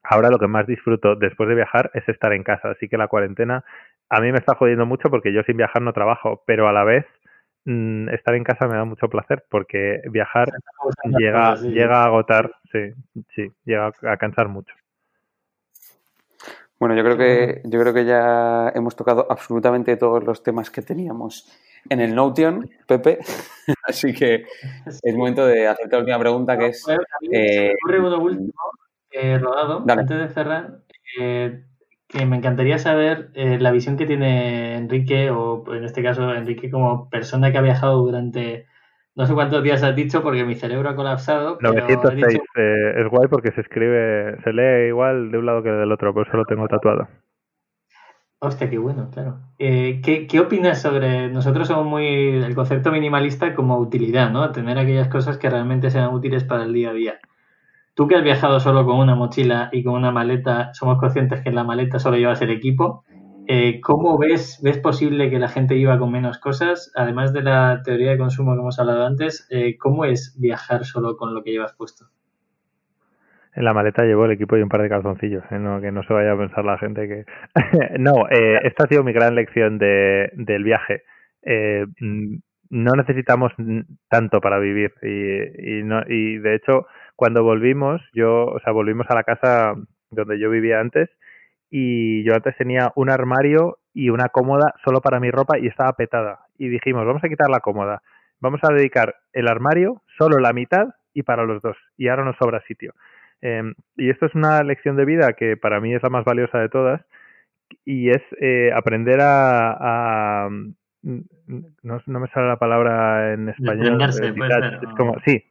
[0.03, 3.09] ahora lo que más disfruto después de viajar es estar en casa, así que la
[3.09, 3.65] cuarentena
[4.09, 6.85] a mí me está jodiendo mucho porque yo sin viajar no trabajo, pero a la
[6.85, 7.07] vez
[7.65, 10.49] mm, estar en casa me da mucho placer porque viajar
[11.19, 12.93] llega, llega a agotar, sí,
[13.35, 14.75] sí, llega a cansar mucho.
[16.79, 20.83] Bueno, yo creo que yo creo que ya hemos tocado absolutamente todos los temas que
[20.83, 21.49] teníamos
[21.89, 23.19] en el Notion, Pepe.
[23.85, 24.45] Así que
[24.85, 26.85] es momento de hacerte la última pregunta, que es...
[27.31, 28.53] Eh, uno último,
[29.13, 30.79] eh, rodado, antes de cerrar,
[31.21, 31.65] eh,
[32.13, 36.71] que me encantaría saber eh, la visión que tiene Enrique, o en este caso Enrique
[36.71, 38.67] como persona que ha viajado durante...
[39.15, 41.59] No sé cuántos días has dicho porque mi cerebro ha colapsado.
[41.61, 42.39] 906.
[42.97, 46.27] es guay porque se escribe, se lee igual de un lado que del otro, por
[46.27, 47.09] eso lo tengo tatuado.
[48.39, 49.39] Hostia, qué bueno, claro.
[49.59, 51.29] Eh, ¿qué, ¿qué, opinas sobre.?
[51.29, 52.43] Nosotros somos muy.
[52.43, 54.51] El concepto minimalista como utilidad, ¿no?
[54.51, 57.21] Tener aquellas cosas que realmente sean útiles para el día a día.
[57.95, 61.51] Tú que has viajado solo con una mochila y con una maleta, somos conscientes que
[61.51, 63.05] en la maleta solo llevas el equipo.
[63.47, 66.91] Eh, ¿Cómo ves, ves posible que la gente iba con menos cosas?
[66.95, 71.17] Además de la teoría de consumo que hemos hablado antes, eh, ¿cómo es viajar solo
[71.19, 72.07] con lo que llevas puesto?
[73.55, 75.59] En la maleta llevo el equipo y un par de calzoncillos, ¿eh?
[75.59, 77.25] no, que no se vaya a pensar la gente que...
[77.99, 81.03] no, esta ha sido mi gran lección de, del viaje.
[82.01, 82.37] Mm,
[82.71, 83.53] no necesitamos
[84.09, 86.87] tanto para vivir y, y, no, y de hecho
[87.17, 89.75] cuando volvimos, yo, o sea, volvimos a la casa
[90.11, 91.09] donde yo vivía antes
[91.71, 95.93] y yo antes tenía un armario y una cómoda solo para mi ropa y estaba
[95.95, 96.41] petada.
[96.59, 98.03] Y dijimos, vamos a quitar la cómoda,
[98.41, 101.77] vamos a dedicar el armario solo la mitad y para los dos.
[101.97, 102.93] Y ahora nos sobra sitio.
[103.41, 106.59] Em, y esto es una lección de vida que para mí es la más valiosa
[106.59, 107.03] de todas
[107.85, 110.49] y es eh, aprender a,
[111.03, 113.99] no, me sale la palabra en español.
[113.99, 115.45] Desprenderse, es como, sí,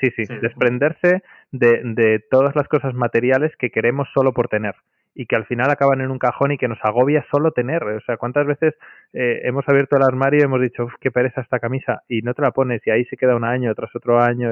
[0.00, 1.22] sí, sí, desprenderse
[1.52, 4.74] de, de, todas las cosas materiales que queremos solo por tener
[5.14, 7.84] y que al final acaban en un cajón y que nos agobia solo tener.
[7.84, 8.74] O sea, ¿cuántas veces
[9.12, 12.42] eh, hemos abierto el armario y hemos dicho, qué pereza esta camisa y no te
[12.42, 14.50] la pones y ahí se queda un año tras otro año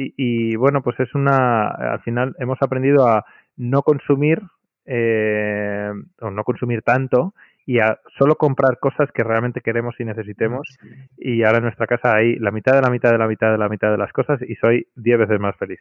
[0.00, 3.24] y, bueno, pues es una, al final hemos aprendido a
[3.56, 4.40] no consumir
[4.86, 5.90] eh,
[6.20, 7.34] o no consumir tanto
[7.68, 10.78] y a solo comprar cosas que realmente queremos y necesitemos
[11.18, 13.58] y ahora en nuestra casa hay la mitad de la mitad de la mitad de
[13.58, 15.78] la mitad de las cosas y soy diez veces más feliz.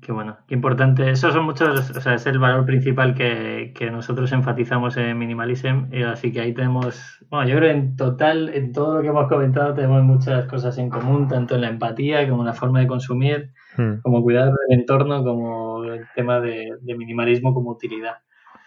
[0.00, 1.08] Qué bueno, qué importante.
[1.08, 5.92] Eso son muchos, o sea, es el valor principal que, nosotros enfatizamos en Minimalism.
[5.92, 9.08] Y así que ahí tenemos, bueno, yo creo que en total, en todo lo que
[9.08, 12.80] hemos comentado, tenemos muchas cosas en común, tanto en la empatía como en la forma
[12.80, 14.00] de consumir, hmm.
[14.02, 18.16] como cuidar del entorno, como el tema de, minimalismo como utilidad.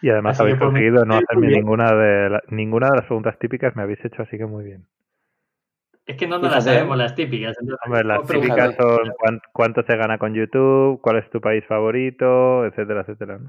[0.02, 4.04] Y además habéis conseguido no hacerme ninguna de, ninguna de las preguntas típicas, me habéis
[4.04, 4.88] hecho así que muy bien.
[6.06, 7.56] Es que no nos las sabemos las típicas.
[8.04, 13.40] las típicas son cuánto, se gana con YouTube, cuál es tu país favorito, etcétera, etcétera.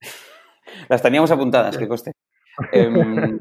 [0.88, 2.12] Las teníamos apuntadas, que coste.
[2.72, 3.38] Em,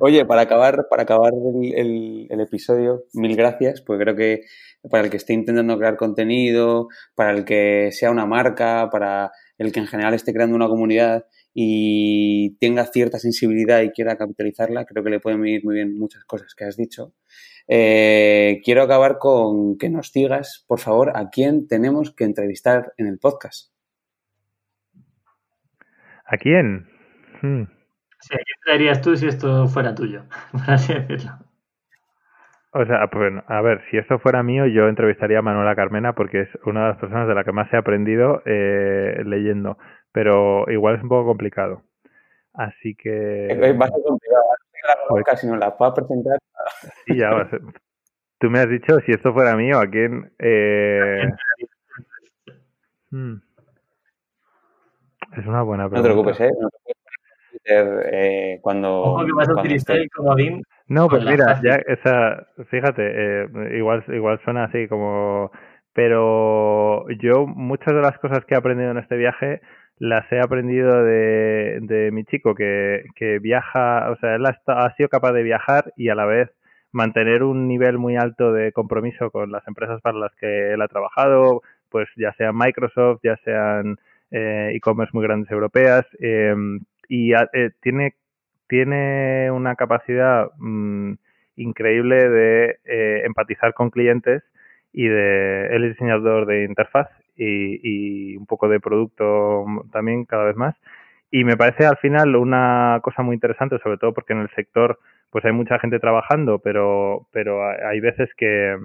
[0.00, 4.40] oye, para acabar, para acabar el, episodio, mil gracias, porque creo que
[4.90, 9.72] para el que esté intentando crear contenido, para el que sea una marca, para el
[9.72, 11.26] que en general esté creando una comunidad,
[11.60, 16.24] y tenga cierta sensibilidad y quiera capitalizarla, creo que le pueden venir muy bien muchas
[16.24, 17.14] cosas que has dicho.
[17.66, 23.08] Eh, quiero acabar con que nos digas, por favor, a quién tenemos que entrevistar en
[23.08, 23.72] el podcast.
[26.24, 26.86] ¿A quién?
[27.42, 27.62] Hmm.
[27.62, 30.26] ¿a quién traerías tú si esto fuera tuyo?
[30.52, 31.47] Por así decirlo.
[32.72, 36.42] O sea, pues, a ver, si esto fuera mío, yo entrevistaría a Manuela Carmena porque
[36.42, 39.78] es una de las personas de la que más he aprendido eh, leyendo
[40.12, 41.82] pero igual es un poco complicado.
[42.54, 43.46] Así que...
[43.46, 44.44] Es bastante complicado.
[45.24, 46.38] Casi no la puedo presentar.
[47.06, 47.48] Sí, ya va
[48.40, 50.32] Tú me has dicho, si esto fuera mío, ¿a quién...?
[50.38, 51.22] Eh...
[53.10, 53.36] Hmm.
[55.36, 56.08] Es una buena pregunta.
[56.08, 56.50] No te preocupes, ¿eh?
[57.64, 59.02] hacer eh, cuando.
[59.02, 60.62] Ojo que vas a utilizar el comodín.
[60.88, 63.02] No, pues mira, ya, esa, fíjate,
[63.42, 65.52] eh, igual, igual suena así como,
[65.92, 69.60] pero yo muchas de las cosas que he aprendido en este viaje
[69.98, 75.08] las he aprendido de, de mi chico que, que viaja, o sea, él ha, sido
[75.08, 76.50] capaz de viajar y a la vez
[76.92, 80.88] mantener un nivel muy alto de compromiso con las empresas para las que él ha
[80.88, 83.98] trabajado, pues ya sean Microsoft, ya sean
[84.30, 86.54] eh, e-commerce muy grandes europeas, eh,
[87.08, 88.14] y eh, tiene,
[88.68, 91.14] tiene una capacidad mm,
[91.56, 94.42] increíble de eh, empatizar con clientes
[94.92, 100.56] y de él es diseñador de interfaz y, un poco de producto también cada vez
[100.56, 100.74] más
[101.30, 104.98] y me parece al final una cosa muy interesante sobre todo porque en el sector
[105.30, 108.76] pues hay mucha gente trabajando pero pero hay veces que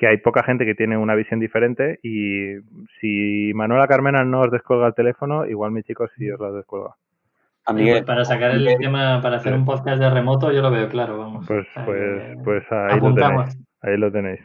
[0.00, 2.54] que hay poca gente que tiene una visión diferente y
[3.00, 6.96] si Manuela Carmena no os descuelga el teléfono, igual mi chico sí os lo descuelga.
[7.70, 7.98] A Oye, Miguel.
[7.98, 11.18] pues para sacar el tema, para hacer un podcast de remoto, yo lo veo claro,
[11.18, 11.46] vamos.
[11.46, 13.58] Pues pues pues ahí lo tenéis.
[13.80, 14.40] Ahí lo tenéis.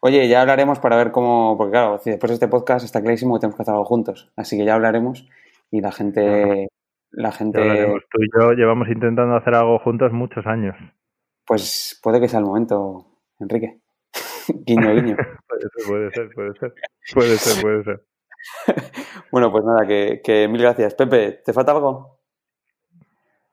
[0.00, 1.56] Oye, ya hablaremos para ver cómo.
[1.56, 4.30] Porque claro, si después de este podcast está clarísimo que tenemos que hacer algo juntos.
[4.36, 5.26] Así que ya hablaremos
[5.70, 6.68] y la gente.
[7.10, 7.58] La gente.
[8.10, 10.76] Tú y yo llevamos intentando hacer algo juntos muchos años.
[11.46, 13.06] Pues puede que sea el momento,
[13.40, 13.80] Enrique.
[14.66, 15.16] guiño, guiño.
[15.48, 16.74] Puede ser, puede ser, puede ser.
[17.14, 18.04] Puede ser, puede ser.
[19.32, 20.94] Bueno, pues nada, que, que mil gracias.
[20.94, 22.15] Pepe, ¿te falta algo?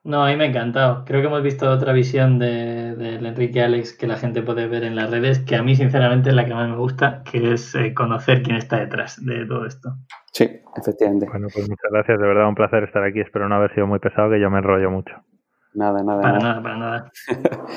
[0.06, 1.06] No, a mí me ha encantado.
[1.06, 4.84] Creo que hemos visto otra visión de- del Enrique Alex que la gente puede ver
[4.84, 7.74] en las redes, que a mí sinceramente es la que más me gusta, que es
[7.76, 9.94] eh, conocer quién está detrás de todo esto.
[10.34, 11.26] Sí, efectivamente.
[11.30, 12.20] Bueno, pues muchas gracias.
[12.20, 13.22] De verdad, un placer estar aquí.
[13.22, 15.14] Espero no haber sido muy pesado, que yo me enrollo mucho.
[15.74, 16.50] Nada, nada, Para nada.
[16.50, 17.12] nada, para nada.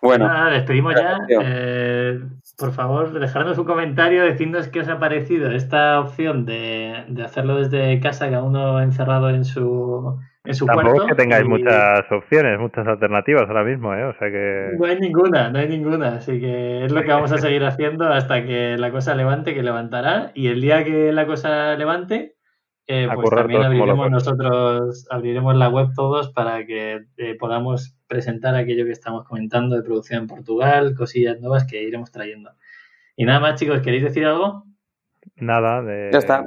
[0.00, 1.18] Bueno, Nada, despedimos ya.
[1.28, 2.20] Eh,
[2.56, 7.56] por favor, dejadnos un comentario, decidnos qué os ha parecido esta opción de, de hacerlo
[7.56, 10.16] desde casa, cada uno encerrado en su,
[10.48, 11.02] en su Tampoco cuarto.
[11.04, 14.04] es que tengáis y- muchas opciones, muchas alternativas ahora mismo, ¿eh?
[14.04, 14.70] O sea que...
[14.78, 16.16] No hay ninguna, no hay ninguna.
[16.16, 19.62] Así que es lo que vamos a seguir haciendo hasta que la cosa levante, que
[19.62, 20.32] levantará.
[20.34, 22.34] Y el día que la cosa levante,
[22.86, 28.86] eh, pues también abriremos nosotros, abriremos la web todos para que eh, podamos presentar aquello
[28.86, 32.50] que estamos comentando de producción en Portugal, cosillas nuevas que iremos trayendo.
[33.16, 34.64] Y nada más, chicos, ¿queréis decir algo?
[35.36, 36.42] Nada, de, Ya está.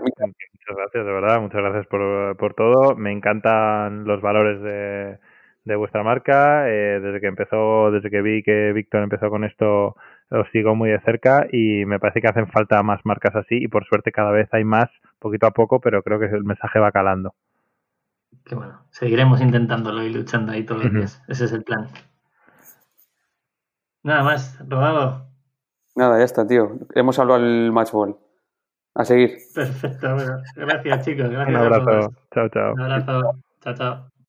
[0.72, 2.95] Muchas gracias, de verdad, muchas gracias por, por todo.
[2.95, 5.19] Me encantan los valores de,
[5.65, 6.69] de vuestra marca.
[6.69, 9.95] eh, desde que empezó, desde que vi que Víctor empezó con esto,
[10.30, 13.68] os sigo muy de cerca y me parece que hacen falta más marcas así y
[13.68, 14.89] por suerte cada vez hay más,
[15.19, 17.34] poquito a poco, pero creo que el mensaje va calando.
[18.45, 21.23] Que bueno, seguiremos intentándolo y luchando ahí todos los días.
[21.27, 21.88] Ese es el plan.
[24.03, 25.27] Nada más, rodado.
[25.95, 26.80] nada, ya está, tío.
[26.95, 28.18] Hemos hablado al matchball.
[28.95, 29.38] A seguir.
[29.53, 30.41] Perfecto, bueno.
[30.55, 31.30] Gracias, chicos.
[31.30, 32.05] Gracias Un a todos.
[32.05, 32.73] abrazo, chao, chao.
[32.73, 33.22] Un abrazo.
[33.61, 34.11] Chao, chao.